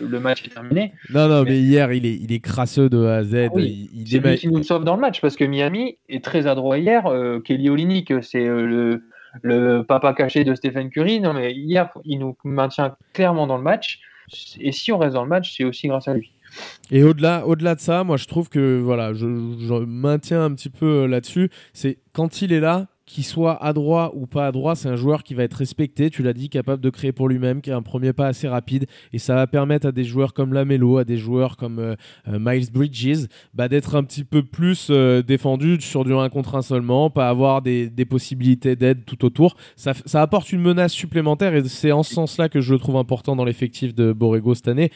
le 0.00 0.20
match 0.20 0.44
est 0.44 0.50
terminé. 0.50 0.92
Non, 1.12 1.26
non, 1.28 1.42
mais, 1.42 1.58
hier, 1.58 1.92
il 1.92 2.04
est, 2.04 2.14
il 2.14 2.32
est 2.32 2.40
crasseux 2.40 2.90
de 2.90 3.04
A 3.06 3.16
à 3.16 3.24
Z. 3.24 3.34
Ah 3.34 3.48
il, 3.56 4.06
c'est 4.06 4.18
lui 4.18 4.36
qui 4.36 4.48
nous 4.48 4.62
sauve 4.62 4.84
dans 4.84 4.94
le 4.94 5.00
match 5.00 5.20
parce 5.20 5.36
que 5.36 5.44
Miami 5.44 5.96
est 6.08 6.22
très 6.22 6.46
adroit 6.46 6.78
hier. 6.78 7.06
Euh, 7.06 7.40
Kelly 7.40 7.70
Olynyk, 7.70 8.12
c'est 8.22 8.46
euh, 8.46 8.66
le, 8.66 9.02
le 9.42 9.82
papa 9.82 10.12
caché 10.12 10.44
de 10.44 10.54
Stephen 10.54 10.90
Curry. 10.90 11.20
Non, 11.20 11.32
mais 11.32 11.52
hier, 11.52 11.90
il 12.04 12.18
nous 12.18 12.36
maintient 12.44 12.96
clairement 13.14 13.46
dans 13.46 13.56
le 13.56 13.62
match. 13.62 14.00
Et 14.60 14.72
si 14.72 14.92
on 14.92 14.98
reste 14.98 15.14
dans 15.14 15.22
le 15.22 15.28
match, 15.28 15.56
c'est 15.56 15.64
aussi 15.64 15.88
grâce 15.88 16.08
à 16.08 16.14
lui. 16.14 16.32
Et 16.90 17.02
au-delà, 17.02 17.46
au-delà 17.46 17.74
de 17.74 17.80
ça, 17.80 18.04
moi 18.04 18.16
je 18.16 18.26
trouve 18.26 18.48
que 18.48 18.80
voilà, 18.80 19.12
je, 19.12 19.26
je 19.26 19.84
maintiens 19.84 20.44
un 20.44 20.54
petit 20.54 20.70
peu 20.70 20.86
euh, 20.86 21.06
là-dessus. 21.06 21.50
C'est 21.72 21.98
quand 22.12 22.42
il 22.42 22.52
est 22.52 22.60
là, 22.60 22.86
qu'il 23.06 23.24
soit 23.24 23.62
adroit 23.64 24.12
ou 24.16 24.26
pas 24.26 24.48
adroit, 24.48 24.74
c'est 24.74 24.88
un 24.88 24.96
joueur 24.96 25.22
qui 25.22 25.34
va 25.34 25.44
être 25.44 25.54
respecté, 25.54 26.10
tu 26.10 26.24
l'as 26.24 26.32
dit, 26.32 26.48
capable 26.48 26.82
de 26.82 26.90
créer 26.90 27.12
pour 27.12 27.28
lui-même, 27.28 27.60
qui 27.60 27.70
a 27.70 27.76
un 27.76 27.82
premier 27.82 28.12
pas 28.12 28.26
assez 28.26 28.48
rapide, 28.48 28.86
et 29.12 29.18
ça 29.18 29.36
va 29.36 29.46
permettre 29.46 29.86
à 29.86 29.92
des 29.92 30.02
joueurs 30.02 30.34
comme 30.34 30.52
Lamelo, 30.52 30.98
à 30.98 31.04
des 31.04 31.16
joueurs 31.16 31.56
comme 31.56 31.78
euh, 31.78 31.94
euh, 32.26 32.38
Miles 32.40 32.70
Bridges, 32.72 33.28
bah, 33.54 33.68
d'être 33.68 33.94
un 33.94 34.02
petit 34.02 34.24
peu 34.24 34.42
plus 34.42 34.88
euh, 34.90 35.22
défendus 35.22 35.80
sur 35.82 36.04
du 36.04 36.12
1 36.12 36.28
contre 36.30 36.56
1 36.56 36.62
seulement, 36.62 37.08
pas 37.08 37.28
avoir 37.28 37.62
des, 37.62 37.88
des 37.88 38.04
possibilités 38.04 38.74
d'aide 38.74 39.04
tout 39.04 39.24
autour. 39.24 39.56
Ça, 39.76 39.92
ça, 40.04 40.20
apporte 40.20 40.50
une 40.52 40.60
menace 40.60 40.92
supplémentaire, 40.92 41.54
et 41.54 41.62
c'est 41.68 41.92
en 41.92 42.02
ce 42.02 42.12
sens-là 42.12 42.48
que 42.48 42.60
je 42.60 42.72
le 42.72 42.80
trouve 42.80 42.96
important 42.96 43.36
dans 43.36 43.44
l'effectif 43.44 43.94
de 43.94 44.12
Borrego 44.12 44.54
cette 44.56 44.68
année. 44.68 44.90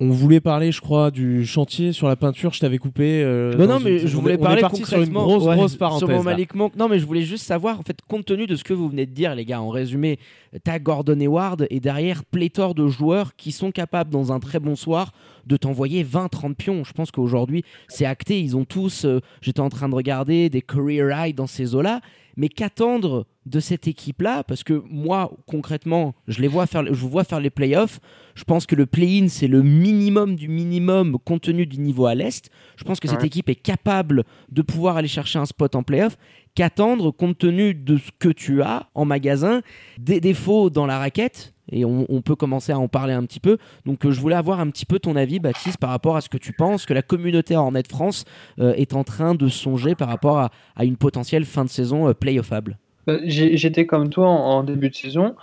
On 0.00 0.10
voulait 0.10 0.40
parler, 0.40 0.72
je 0.72 0.80
crois, 0.80 1.10
du 1.10 1.46
chantier 1.46 1.92
sur 1.92 2.08
la 2.08 2.16
peinture. 2.16 2.52
Je 2.52 2.60
t'avais 2.60 2.78
coupé. 2.78 3.22
Euh, 3.22 3.66
non, 3.66 3.80
mais 3.80 4.00
je 4.00 4.16
voulais 4.16 4.38
parler 4.38 4.62
sur 4.84 5.00
une 5.00 5.12
grosse, 5.12 5.44
grosse 5.44 5.76
parenthèse. 5.76 6.08
Sur 6.08 6.22
Malik 6.22 6.54
Monk. 6.54 6.76
Non, 6.76 6.88
mais 6.88 6.98
je 6.98 7.06
voulais 7.06 7.22
juste 7.22 7.44
savoir, 7.44 7.80
en 7.80 7.82
fait, 7.82 7.98
compte 8.06 8.26
tenu 8.26 8.46
de 8.46 8.56
ce 8.56 8.64
que 8.64 8.74
vous 8.74 8.88
venez 8.88 9.06
de 9.06 9.12
dire, 9.12 9.34
les 9.34 9.44
gars, 9.44 9.60
en 9.60 9.70
résumé, 9.70 10.18
t'as 10.64 10.78
Gordon 10.78 11.18
Hayward 11.20 11.66
et 11.70 11.80
derrière 11.80 12.24
pléthore 12.24 12.74
de 12.74 12.88
joueurs 12.88 13.36
qui 13.36 13.52
sont 13.52 13.70
capables, 13.70 14.10
dans 14.10 14.32
un 14.32 14.40
très 14.40 14.60
bon 14.60 14.76
soir, 14.76 15.12
de 15.46 15.56
t'envoyer 15.56 16.04
20-30 16.04 16.54
pions. 16.54 16.84
Je 16.84 16.92
pense 16.92 17.10
qu'aujourd'hui, 17.10 17.64
c'est 17.88 18.06
acté. 18.06 18.40
Ils 18.40 18.56
ont 18.56 18.64
tous, 18.64 19.04
euh, 19.04 19.20
j'étais 19.40 19.60
en 19.60 19.68
train 19.68 19.88
de 19.88 19.94
regarder 19.94 20.50
des 20.50 20.62
career 20.62 21.10
high 21.12 21.34
dans 21.34 21.46
ces 21.46 21.74
eaux-là. 21.74 22.00
Mais 22.36 22.48
qu'attendre 22.48 23.26
de 23.46 23.60
cette 23.60 23.88
équipe-là? 23.88 24.44
Parce 24.44 24.62
que 24.62 24.82
moi, 24.90 25.32
concrètement, 25.46 26.14
je 26.28 26.40
les 26.40 26.48
vois 26.48 26.66
faire, 26.66 26.84
je 26.84 26.92
vous 26.92 27.08
vois 27.08 27.24
faire 27.24 27.40
les 27.40 27.50
playoffs. 27.50 28.00
Je 28.34 28.44
pense 28.44 28.66
que 28.66 28.74
le 28.74 28.86
play-in, 28.86 29.28
c'est 29.28 29.48
le 29.48 29.62
minimum 29.62 30.36
du 30.36 30.48
minimum 30.48 31.16
compte 31.24 31.42
tenu 31.42 31.66
du 31.66 31.78
niveau 31.78 32.06
à 32.06 32.14
l'Est. 32.14 32.50
Je 32.76 32.84
pense 32.84 33.00
que 33.00 33.08
cette 33.08 33.24
équipe 33.24 33.48
est 33.48 33.54
capable 33.54 34.24
de 34.50 34.62
pouvoir 34.62 34.96
aller 34.98 35.08
chercher 35.08 35.38
un 35.38 35.46
spot 35.46 35.74
en 35.74 35.82
playoff. 35.82 36.18
Qu'attendre 36.54 37.10
compte 37.10 37.38
tenu 37.38 37.74
de 37.74 37.96
ce 37.96 38.10
que 38.18 38.28
tu 38.28 38.62
as 38.62 38.88
en 38.94 39.04
magasin 39.04 39.62
Des 39.98 40.20
défauts 40.20 40.70
dans 40.70 40.86
la 40.86 40.98
raquette, 40.98 41.54
et 41.70 41.84
on, 41.84 42.22
peut 42.22 42.36
commencer 42.36 42.72
à 42.72 42.78
en 42.78 42.88
parler 42.88 43.12
un 43.12 43.24
petit 43.24 43.40
peu. 43.40 43.58
Donc 43.84 44.04
euh, 44.04 44.10
je 44.10 44.20
voulais 44.20 44.36
avoir 44.36 44.60
un 44.60 44.70
petit 44.70 44.86
peu 44.86 44.98
ton 44.98 45.16
avis, 45.16 45.38
Baptiste, 45.38 45.78
par 45.78 45.90
rapport 45.90 46.16
à 46.16 46.20
ce 46.20 46.28
que 46.28 46.38
tu 46.38 46.52
penses 46.52 46.86
que 46.86 46.94
la 46.94 47.02
communauté 47.02 47.56
Hornet 47.56 47.82
France 47.88 48.24
euh, 48.58 48.72
est 48.74 48.94
en 48.94 49.04
train 49.04 49.34
de 49.34 49.48
songer 49.48 49.94
par 49.94 50.08
rapport 50.08 50.38
à, 50.38 50.84
une 50.84 50.96
potentielle 50.96 51.44
fin 51.44 51.64
de 51.64 51.70
saison 51.70 52.08
euh, 52.08 52.14
playoffable. 52.14 52.78
Bah, 53.06 53.18
j'étais 53.24 53.86
comme 53.86 54.08
toi 54.10 54.28
en, 54.28 54.62
début 54.62 54.90
de 54.90 54.94
saison. 54.94 55.36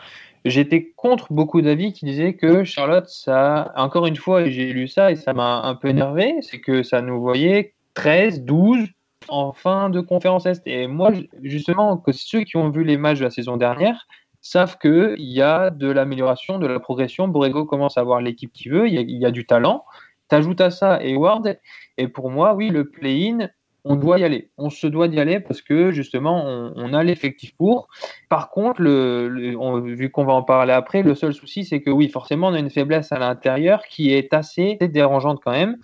J'étais 0.45 0.91
contre 0.97 1.31
beaucoup 1.31 1.61
d'avis 1.61 1.93
qui 1.93 2.05
disaient 2.05 2.33
que 2.33 2.65
Charlotte, 2.65 3.07
ça, 3.07 3.71
encore 3.77 4.07
une 4.07 4.17
fois, 4.17 4.49
j'ai 4.49 4.73
lu 4.73 4.89
ça 4.89 5.11
et 5.11 5.15
ça 5.15 5.33
m'a 5.33 5.61
un 5.61 5.75
peu 5.75 5.87
énervé, 5.87 6.35
c'est 6.41 6.59
que 6.59 6.83
ça 6.83 7.01
nous 7.01 7.21
voyait 7.21 7.75
13, 7.93 8.41
12 8.41 8.89
en 9.29 9.53
fin 9.53 9.89
de 9.89 10.01
conférence 10.01 10.45
Est. 10.45 10.61
Et 10.65 10.87
moi, 10.87 11.11
justement, 11.41 11.97
que 11.97 12.11
ceux 12.11 12.43
qui 12.43 12.57
ont 12.57 12.69
vu 12.69 12.83
les 12.83 12.97
matchs 12.97 13.19
de 13.19 13.23
la 13.23 13.29
saison 13.29 13.55
dernière, 13.55 14.05
savent 14.43 14.77
qu'il 14.77 15.15
y 15.17 15.41
a 15.41 15.71
de 15.71 15.89
l'amélioration, 15.89 16.59
de 16.59 16.67
la 16.67 16.79
progression. 16.79 17.27
Borrego 17.27 17.65
commence 17.65 17.97
à 17.97 18.01
avoir 18.01 18.21
l'équipe 18.21 18.51
qu'il 18.51 18.71
veut, 18.71 18.87
il 18.87 18.93
y, 18.93 19.25
a, 19.25 19.31
du 19.31 19.47
talent. 19.47 19.85
T'ajoutes 20.27 20.61
à 20.61 20.69
ça 20.69 21.01
Hayward, 21.01 21.57
et 21.97 22.07
pour 22.07 22.29
moi, 22.29 22.53
oui, 22.53 22.69
le 22.69 22.89
play-in, 22.89 23.49
on 23.85 23.95
doit 23.95 24.19
y 24.19 24.23
aller. 24.23 24.49
On 24.57 24.69
se 24.69 24.87
doit 24.87 25.07
d'y 25.07 25.19
aller 25.19 25.39
parce 25.39 25.61
que 25.61 25.91
justement, 25.91 26.43
on, 26.75 26.93
a 26.93 27.03
l'effectif 27.03 27.55
pour. 27.55 27.87
Par 28.29 28.49
contre, 28.49 28.81
vu 28.83 30.09
qu'on 30.11 30.25
va 30.25 30.33
en 30.33 30.43
parler 30.43 30.73
après, 30.73 31.03
le 31.03 31.15
seul 31.15 31.33
souci, 31.33 31.65
c'est 31.65 31.81
que 31.81 31.89
oui, 31.89 32.09
forcément, 32.09 32.47
on 32.47 32.53
a 32.53 32.59
une 32.59 32.69
faiblesse 32.69 33.11
à 33.11 33.19
l'intérieur 33.19 33.83
qui 33.85 34.13
est 34.13 34.33
assez 34.33 34.75
dérangeante 34.75 35.41
quand 35.43 35.51
même. 35.51 35.77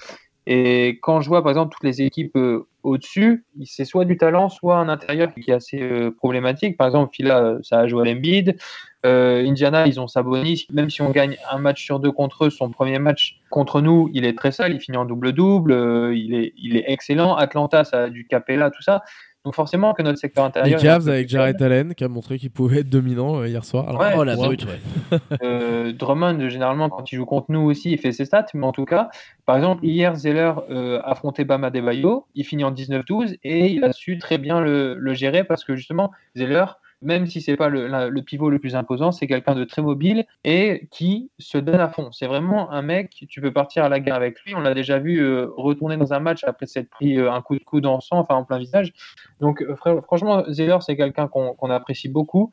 Et 0.51 0.97
quand 1.03 1.21
je 1.21 1.29
vois 1.29 1.43
par 1.43 1.51
exemple 1.51 1.75
toutes 1.75 1.83
les 1.83 2.01
équipes 2.01 2.35
euh, 2.35 2.65
au-dessus, 2.81 3.45
c'est 3.65 3.85
soit 3.85 4.03
du 4.03 4.17
talent, 4.17 4.49
soit 4.49 4.77
un 4.77 4.89
intérieur 4.89 5.31
qui 5.31 5.51
est 5.51 5.53
assez 5.53 5.79
euh, 5.79 6.09
problématique. 6.09 6.75
Par 6.75 6.87
exemple, 6.87 7.13
Phila, 7.15 7.39
euh, 7.39 7.59
ça 7.61 7.81
a 7.81 7.87
joué 7.87 8.01
à 8.01 8.11
l'Embiid. 8.11 8.57
Indiana, 9.03 9.85
ils 9.85 9.99
ont 9.99 10.07
Sabonis. 10.07 10.65
Même 10.71 10.89
si 10.89 11.03
on 11.03 11.11
gagne 11.11 11.37
un 11.51 11.59
match 11.59 11.85
sur 11.85 11.99
deux 11.99 12.11
contre 12.11 12.45
eux, 12.45 12.49
son 12.49 12.71
premier 12.71 12.97
match 12.97 13.39
contre 13.51 13.79
nous, 13.79 14.09
il 14.11 14.25
est 14.25 14.35
très 14.35 14.51
sale. 14.51 14.73
Il 14.73 14.81
finit 14.81 14.97
en 14.97 15.05
double-double. 15.05 15.71
il, 16.15 16.33
est, 16.33 16.53
il 16.57 16.75
est 16.75 16.85
excellent. 16.87 17.35
Atlanta, 17.35 17.83
ça 17.83 18.05
a 18.05 18.09
du 18.09 18.25
Capella, 18.25 18.71
tout 18.71 18.81
ça. 18.81 19.03
Donc 19.45 19.55
forcément 19.55 19.93
que 19.93 20.01
notre 20.01 20.19
secteur 20.19 20.43
Les 20.45 20.49
intérieur. 20.49 20.81
Cavs 20.81 21.07
avec 21.07 21.29
Jared 21.29 21.61
Allen 21.61 21.95
qui 21.95 22.03
a 22.03 22.09
montré 22.09 22.37
qu'il 22.37 22.51
pouvait 22.51 22.79
être 22.79 22.89
dominant 22.89 23.39
euh, 23.39 23.47
hier 23.47 23.63
soir. 23.63 23.87
Alors, 23.87 24.01
Ouais, 24.01 24.13
oh 24.17 24.23
la 24.25 24.35
brute, 24.35 24.65
ouais. 24.65 25.17
Euh, 25.43 25.93
Drummond, 25.93 26.49
généralement, 26.49 26.89
quand 26.89 27.09
il 27.11 27.15
joue 27.15 27.25
contre 27.25 27.45
nous 27.49 27.61
aussi, 27.61 27.91
il 27.91 27.97
fait 27.97 28.11
ses 28.11 28.25
stats. 28.25 28.47
Mais 28.53 28.65
en 28.65 28.73
tout 28.73 28.85
cas, 28.85 29.09
par 29.45 29.55
exemple, 29.55 29.85
hier, 29.85 30.15
Zeller 30.15 30.53
euh, 30.69 30.99
affrontait 31.05 31.45
Bama 31.45 31.69
Debayo. 31.69 32.25
Il 32.35 32.43
finit 32.43 32.65
en 32.65 32.71
19-12 32.73 33.37
et 33.43 33.67
il 33.67 33.83
a 33.85 33.93
su 33.93 34.17
très 34.17 34.37
bien 34.37 34.59
le, 34.59 34.95
le 34.95 35.13
gérer 35.13 35.43
parce 35.45 35.63
que 35.63 35.75
justement, 35.75 36.11
Zeller, 36.37 36.65
même 37.01 37.27
si 37.27 37.41
c'est 37.41 37.55
pas 37.55 37.69
le, 37.69 38.21
pivot 38.21 38.49
le 38.49 38.59
plus 38.59 38.75
imposant, 38.75 39.11
c'est 39.11 39.27
quelqu'un 39.27 39.55
de 39.55 39.63
très 39.63 39.81
mobile 39.81 40.25
et 40.43 40.87
qui 40.91 41.31
se 41.39 41.57
donne 41.57 41.79
à 41.79 41.87
fond. 41.87 42.11
C'est 42.11 42.27
vraiment 42.27 42.71
un 42.71 42.81
mec, 42.81 43.25
tu 43.29 43.41
peux 43.41 43.53
partir 43.53 43.85
à 43.85 43.89
la 43.89 43.99
guerre 43.99 44.15
avec 44.15 44.39
lui. 44.41 44.53
On 44.55 44.59
l'a 44.59 44.73
déjà 44.73 44.99
vu 44.99 45.19
euh, 45.19 45.47
retourner 45.55 45.97
dans 45.97 46.13
un 46.13 46.19
match 46.19 46.43
après 46.43 46.65
s'être 46.65 46.89
pris 46.89 47.17
euh, 47.17 47.31
un 47.31 47.41
coup 47.41 47.57
de 47.57 47.63
coude 47.63 47.85
en 47.85 48.01
sang, 48.01 48.19
enfin 48.19 48.35
en 48.35 48.43
plein 48.43 48.59
visage. 48.59 48.93
Donc, 49.39 49.61
euh, 49.61 49.75
fr- 49.75 50.03
franchement, 50.03 50.43
Zeller, 50.49 50.77
c'est 50.81 50.97
quelqu'un 50.97 51.27
qu'on 51.27 51.69
apprécie 51.69 52.09
beaucoup. 52.09 52.51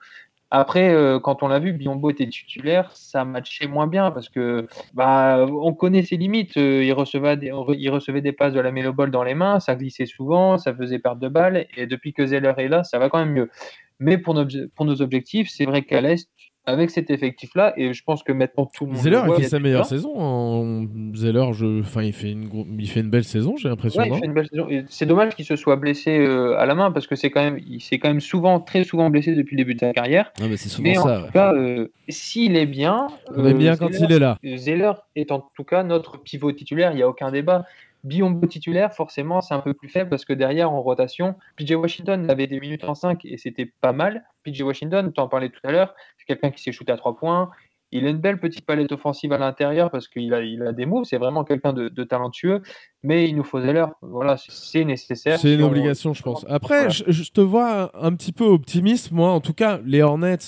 Après, 0.53 0.95
quand 1.25 1.43
on 1.43 1.49
l'a 1.49 1.59
vu, 1.59 1.73
Biombo 1.73 2.09
était 2.09 2.29
titulaire, 2.29 2.93
ça 2.95 3.25
matchait 3.25 3.67
moins 3.67 3.89
bien 3.89 4.13
parce 4.13 4.29
que 4.29 4.69
bah, 4.95 5.45
on 5.45 5.75
connaît 5.75 6.03
ses 6.03 6.17
limites. 6.17 6.55
Il, 6.55 6.93
recevait 6.93 7.37
des, 7.37 7.53
il 7.77 7.91
recevait 7.91 8.21
des 8.21 8.31
passes 8.31 8.55
de 8.55 8.61
la 8.61 8.71
Melo 8.71 8.93
Ball 8.93 9.11
dans 9.11 9.25
les 9.25 9.35
mains, 9.35 9.59
ça 9.59 9.75
glissait 9.75 10.07
souvent, 10.07 10.57
ça 10.57 10.73
faisait 10.73 11.01
perdre 11.01 11.21
de 11.21 11.27
balles. 11.27 11.67
Et 11.77 11.87
depuis 11.87 12.13
que 12.13 12.25
Zeller 12.25 12.55
est 12.59 12.69
là, 12.69 12.85
ça 12.85 13.01
va 13.01 13.09
quand 13.09 13.19
même 13.19 13.33
mieux. 13.33 13.51
Mais 13.99 14.19
pour, 14.19 14.35
nos- 14.35 14.47
pour 14.75 14.85
nos 14.87 15.01
objectifs, 15.03 15.49
c'est 15.51 15.65
vrai 15.65 15.83
qu'à 15.83 16.01
l'Est, 16.01 16.29
avec 16.69 16.91
cet 16.91 17.11
effectif-là, 17.11 17.75
et 17.77 17.93
je 17.95 18.03
pense 18.03 18.25
que 18.25 18.33
maintenant 18.33 18.67
tout 18.67 18.87
le 18.87 18.93
monde. 18.93 19.01
Zeller, 19.01 19.21
voit, 19.25 19.37
y 19.37 19.41
fait 19.41 19.47
a 19.47 19.49
sa 19.51 19.59
meilleure 19.61 19.87
saison. 19.87 20.13
En... 20.19 20.85
Zeller, 21.15 21.53
je... 21.53 21.79
enfin, 21.81 22.03
il, 22.03 22.13
fait 22.13 22.33
une 22.33 22.49
il 22.79 22.89
fait 22.91 23.01
une 23.01 23.09
belle 23.09 23.23
saison, 23.23 23.57
j'ai 23.57 23.69
l'impression. 23.69 24.03
Ouais, 24.03 24.09
il 24.13 24.19
fait 24.19 24.27
une 24.27 24.33
belle 24.35 24.49
saison. 24.49 24.67
C'est 24.89 25.07
dommage 25.07 25.37
qu'il 25.37 25.45
se 25.45 25.55
soit 25.55 25.77
blessé 25.77 26.19
euh, 26.19 26.59
à 26.59 26.67
la 26.67 26.75
main 26.75 26.91
parce 26.91 27.07
que 27.07 27.15
c'est 27.15 27.31
quand 27.31 27.41
même, 27.43 27.61
il 27.69 27.81
s'est 27.81 28.01
quand 28.01 28.09
même 28.09 28.21
souvent, 28.21 28.59
très 28.59 28.83
souvent 28.83 29.11
blessé 29.11 29.37
depuis 29.37 29.55
le 29.57 29.61
début 29.63 29.75
de 29.75 29.81
sa 29.81 29.93
carrière. 29.93 30.33
Non, 30.41 30.49
mais 30.49 30.57
c'est 30.57 30.69
souvent 30.69 30.89
Mais 30.89 30.99
en 30.99 31.05
ça. 31.05 31.23
tout 31.27 31.33
cas, 31.33 31.55
euh, 31.55 31.87
s'il 32.09 32.57
est 32.57 32.67
bien, 32.67 33.07
On 33.37 33.45
euh, 33.45 33.53
bien 33.55 33.77
quand 33.77 33.93
Zeller- 33.93 34.05
il 34.11 34.13
est 34.17 34.19
là. 34.19 34.39
Zeller 34.57 34.93
est 35.15 35.31
en 35.31 35.49
tout 35.55 35.65
cas 35.65 35.85
notre 35.85 36.21
pivot 36.21 36.51
titulaire, 36.51 36.91
il 36.91 36.97
n'y 36.97 37.03
a 37.03 37.09
aucun 37.09 37.31
débat. 37.31 37.65
Biombo 38.07 38.47
titulaire, 38.47 38.93
forcément, 38.95 39.41
c'est 39.41 39.55
un 39.55 39.61
peu 39.61 39.75
plus 39.75 39.89
faible 39.89 40.09
parce 40.11 40.25
que 40.25 40.33
derrière, 40.33 40.71
en 40.73 40.81
rotation, 40.81 41.35
PJ 41.57 41.73
Washington 41.73 42.31
avait 42.31 42.47
des 42.47 42.61
minutes 42.61 42.85
en 42.85 42.95
5 42.95 43.25
et 43.25 43.37
c'était 43.37 43.71
pas 43.81 43.93
mal. 43.93 44.25
PJ 44.45 44.63
Washington, 44.63 45.13
tu 45.15 45.21
en 45.21 45.29
parlais 45.29 45.49
tout 45.51 45.61
à 45.65 45.73
l'heure, 45.73 45.95
c'est 46.19 46.25
quelqu'un 46.27 46.51
qui 46.51 46.63
s'est 46.63 46.73
shooté 46.73 46.93
à 46.93 46.97
3 46.97 47.17
points. 47.17 47.51
Il 47.93 48.05
a 48.05 48.11
une 48.11 48.19
belle 48.19 48.41
petite 48.41 48.67
palette 48.67 48.91
offensive 48.93 49.33
à 49.33 49.39
l'intérieur 49.39 49.91
parce 49.93 50.09
qu'il 50.09 50.35
a, 50.35 50.43
il 50.43 50.63
a 50.63 50.73
des 50.73 50.87
moves, 50.87 51.05
c'est 51.05 51.19
vraiment 51.19 51.45
quelqu'un 51.45 51.73
de, 51.73 51.89
de 51.89 52.05
talentueux, 52.05 52.61
mais 53.05 53.29
il 53.29 53.37
nous 53.37 53.45
faut 53.45 53.61
Zeller. 53.61 53.87
Voilà, 54.03 54.37
c'est 54.39 54.85
nécessaire. 54.85 55.39
C'est 55.39 55.55
une 55.55 55.63
on- 55.63 55.69
obligation, 55.69 56.13
je 56.13 56.23
pense. 56.23 56.45
Après, 56.49 56.75
Voilà. 56.89 56.89
je, 56.91 57.05
je 57.11 57.31
te 57.31 57.41
vois 57.41 57.97
un, 57.97 58.09
un 58.09 58.15
petit 58.17 58.33
peu 58.33 58.45
optimiste, 58.45 59.13
moi. 59.13 59.31
En 59.31 59.41
tout 59.41 59.55
cas, 59.55 59.81
les 59.85 60.03
Hornets. 60.03 60.39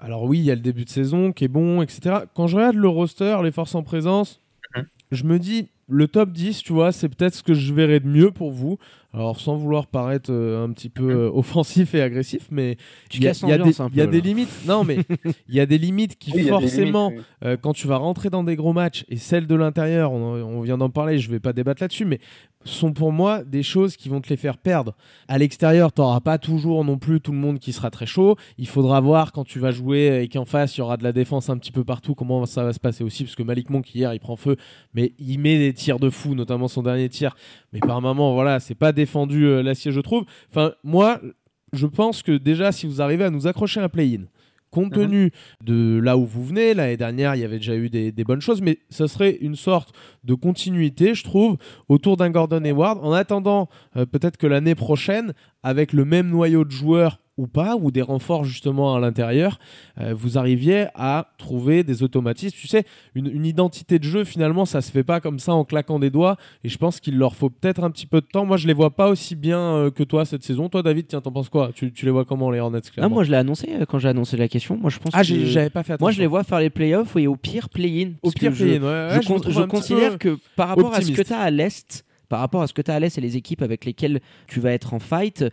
Alors 0.00 0.24
oui, 0.24 0.38
il 0.38 0.44
y 0.44 0.50
a 0.50 0.54
le 0.56 0.60
début 0.60 0.84
de 0.84 0.90
saison 0.90 1.32
qui 1.32 1.44
est 1.44 1.48
bon, 1.48 1.82
etc. 1.82 2.16
Quand 2.34 2.46
je 2.48 2.56
regarde 2.56 2.76
le 2.76 2.88
roster, 2.88 3.36
les 3.42 3.52
forces 3.52 3.74
en 3.76 3.82
présence, 3.82 4.40
Mhm. 4.76 4.84
je 5.12 5.24
me 5.24 5.38
dis, 5.38 5.70
le 5.88 6.06
top 6.06 6.30
10, 6.32 6.62
tu 6.62 6.72
vois, 6.72 6.92
c'est 6.92 7.08
peut-être 7.08 7.34
ce 7.34 7.42
que 7.42 7.54
je 7.54 7.72
verrais 7.72 8.00
de 8.00 8.06
mieux 8.06 8.30
pour 8.30 8.50
vous. 8.50 8.78
Alors, 9.14 9.40
sans 9.40 9.56
vouloir 9.56 9.86
paraître 9.86 10.30
euh, 10.30 10.62
un 10.66 10.70
petit 10.70 10.90
peu 10.90 11.10
euh, 11.10 11.30
offensif 11.32 11.94
et 11.94 12.02
agressif, 12.02 12.48
mais 12.50 12.76
Tu 13.08 13.18
il 13.18 13.24
y 13.24 13.28
a, 13.28 13.30
y 13.30 13.58
des, 13.62 13.96
y 13.96 14.00
a 14.02 14.06
des 14.06 14.20
limites. 14.20 14.50
Non, 14.66 14.84
mais 14.84 14.98
il 15.48 15.54
y 15.54 15.60
a 15.60 15.66
des 15.66 15.78
limites 15.78 16.18
qui 16.18 16.30
Oui, 16.34 16.46
forcément 16.46 17.08
limites, 17.08 17.24
oui. 17.42 17.48
euh, 17.48 17.56
quand 17.56 17.72
tu 17.72 17.86
vas 17.86 17.96
rentrer 17.96 18.28
dans 18.28 18.44
des 18.44 18.54
gros 18.54 18.74
matchs, 18.74 19.06
et 19.08 19.16
celles 19.16 19.46
de 19.46 19.54
l'intérieur, 19.54 20.12
on, 20.12 20.34
on 20.42 20.60
vient 20.60 20.76
d'en 20.76 20.90
parler, 20.90 21.18
je 21.18 21.30
vais 21.30 21.40
pas 21.40 21.54
débattre 21.54 21.82
là-dessus, 21.82 22.04
mais 22.04 22.20
sont 22.64 22.92
pour 22.92 23.12
moi 23.12 23.44
des 23.44 23.62
choses 23.62 23.96
qui 23.96 24.08
vont 24.08 24.20
te 24.20 24.28
les 24.28 24.36
faire 24.36 24.58
perdre. 24.58 24.94
À 25.28 25.38
l'extérieur, 25.38 25.92
tu 25.92 26.00
n'auras 26.00 26.20
pas 26.20 26.38
toujours 26.38 26.84
non 26.84 26.98
plus 26.98 27.20
tout 27.20 27.32
le 27.32 27.38
monde 27.38 27.58
qui 27.58 27.72
sera 27.72 27.90
très 27.90 28.06
chaud. 28.06 28.36
Il 28.58 28.66
faudra 28.66 29.00
voir 29.00 29.32
quand 29.32 29.44
tu 29.44 29.58
vas 29.58 29.70
jouer 29.70 30.22
et 30.22 30.28
qu'en 30.28 30.44
face, 30.44 30.76
il 30.76 30.80
y 30.80 30.82
aura 30.82 30.96
de 30.96 31.04
la 31.04 31.12
défense 31.12 31.50
un 31.50 31.58
petit 31.58 31.72
peu 31.72 31.84
partout, 31.84 32.14
comment 32.14 32.46
ça 32.46 32.64
va 32.64 32.72
se 32.72 32.80
passer 32.80 33.04
aussi, 33.04 33.24
parce 33.24 33.36
que 33.36 33.42
Malik 33.42 33.70
Monk, 33.70 33.94
hier, 33.94 34.12
il 34.12 34.20
prend 34.20 34.36
feu, 34.36 34.56
mais 34.94 35.12
il 35.18 35.38
met 35.38 35.58
des 35.58 35.72
tirs 35.72 35.98
de 35.98 36.10
fou, 36.10 36.34
notamment 36.34 36.68
son 36.68 36.82
dernier 36.82 37.08
tir. 37.08 37.36
Mais 37.72 37.80
par 37.80 38.00
moment, 38.00 38.34
voilà, 38.34 38.60
c'est 38.60 38.74
pas 38.74 38.92
défendu 38.92 39.46
euh, 39.46 39.62
l'acier, 39.62 39.92
je 39.92 40.00
trouve. 40.00 40.24
Enfin, 40.50 40.72
moi, 40.82 41.20
je 41.72 41.86
pense 41.86 42.22
que 42.22 42.32
déjà, 42.32 42.72
si 42.72 42.86
vous 42.86 43.00
arrivez 43.02 43.24
à 43.24 43.30
nous 43.30 43.46
accrocher 43.46 43.80
un 43.80 43.88
play-in, 43.88 44.24
compte 44.70 44.96
Mhm. 44.96 45.06
tenu 45.06 45.30
de 45.64 46.00
là 46.02 46.16
où 46.16 46.24
vous 46.24 46.44
venez, 46.44 46.74
l'année 46.74 46.96
dernière, 46.96 47.34
il 47.34 47.40
y 47.40 47.44
avait 47.44 47.58
déjà 47.58 47.76
eu 47.76 47.88
des, 47.90 48.12
des 48.12 48.24
bonnes 48.24 48.40
choses, 48.40 48.60
mais 48.60 48.78
ce 48.90 49.06
serait 49.06 49.36
une 49.40 49.56
sorte 49.56 49.94
de 50.24 50.34
continuité, 50.34 51.14
je 51.14 51.24
trouve, 51.24 51.56
autour 51.88 52.16
d'un 52.16 52.30
Gordon 52.30 52.64
Hayward, 52.64 52.98
en 53.02 53.12
attendant 53.12 53.68
euh, 53.96 54.06
peut-être 54.06 54.36
que 54.36 54.46
l'année 54.46 54.74
prochaine, 54.74 55.32
avec 55.62 55.92
le 55.92 56.04
même 56.04 56.28
noyau 56.30 56.64
de 56.64 56.70
joueurs 56.70 57.20
ou 57.38 57.46
pas, 57.46 57.76
ou 57.76 57.90
des 57.90 58.02
renforts 58.02 58.44
justement 58.44 58.94
à 58.94 59.00
l'intérieur, 59.00 59.58
euh, 60.00 60.12
vous 60.14 60.36
arriviez 60.36 60.86
à 60.94 61.28
trouver 61.38 61.84
des 61.84 62.02
automatismes. 62.02 62.56
Tu 62.60 62.66
sais, 62.66 62.84
une, 63.14 63.28
une 63.28 63.46
identité 63.46 63.98
de 63.98 64.04
jeu, 64.04 64.24
finalement, 64.24 64.66
ça 64.66 64.82
se 64.82 64.90
fait 64.90 65.04
pas 65.04 65.20
comme 65.20 65.38
ça 65.38 65.54
en 65.54 65.64
claquant 65.64 65.98
des 65.98 66.10
doigts, 66.10 66.36
et 66.64 66.68
je 66.68 66.76
pense 66.76 67.00
qu'il 67.00 67.16
leur 67.16 67.34
faut 67.34 67.48
peut-être 67.48 67.82
un 67.84 67.90
petit 67.90 68.06
peu 68.06 68.20
de 68.20 68.26
temps. 68.26 68.44
Moi, 68.44 68.56
je 68.56 68.66
les 68.66 68.74
vois 68.74 68.90
pas 68.90 69.08
aussi 69.08 69.36
bien 69.36 69.60
euh, 69.60 69.90
que 69.90 70.02
toi 70.02 70.24
cette 70.24 70.42
saison. 70.42 70.68
Toi, 70.68 70.82
David, 70.82 71.06
tiens, 71.06 71.20
t'en 71.20 71.32
penses 71.32 71.48
quoi? 71.48 71.70
Tu, 71.74 71.92
tu 71.92 72.04
les 72.04 72.10
vois 72.10 72.24
comment, 72.24 72.50
les 72.50 72.60
Hornets 72.60 72.80
Ah, 72.98 73.08
moi, 73.08 73.24
je 73.24 73.30
l'ai 73.30 73.36
annoncé 73.36 73.68
euh, 73.72 73.84
quand 73.86 73.98
j'ai 73.98 74.08
annoncé 74.08 74.36
la 74.36 74.48
question. 74.48 74.76
Moi, 74.76 74.90
je 74.90 74.98
pense 74.98 75.12
Ah, 75.14 75.20
que. 75.22 75.46
j'avais 75.46 75.70
pas 75.70 75.82
fait 75.82 75.92
attention. 75.92 76.04
Moi, 76.04 76.10
je 76.12 76.20
les 76.20 76.26
vois 76.26 76.42
faire 76.42 76.58
les 76.60 76.70
playoffs 76.70 77.16
et 77.16 77.26
au 77.26 77.36
pire 77.36 77.68
play-in. 77.68 78.12
Au 78.22 78.30
pire, 78.32 78.52
play-in, 78.52 78.82
ouais, 78.82 79.16
ouais, 79.16 79.22
je, 79.22 79.62
considère 79.66 80.18
que 80.18 80.38
par 80.56 80.68
rapport 80.68 80.92
à 80.92 81.00
ce 81.00 81.12
que 81.12 81.22
tu 81.22 81.32
as 81.32 81.38
à 81.38 81.50
l'Est, 81.50 82.04
par 82.28 82.40
rapport 82.40 82.62
à 82.62 82.66
ce 82.66 82.72
que 82.74 82.82
tu 82.82 82.90
as 82.90 82.94
à 82.94 83.00
l'Est 83.00 83.16
et 83.16 83.20
les 83.20 83.36
équipes 83.36 83.62
avec 83.62 83.84
lesquelles 83.84 84.20
tu 84.48 84.60
vas 84.60 84.72
être 84.72 84.92
en 84.94 84.98
fight, 84.98 85.44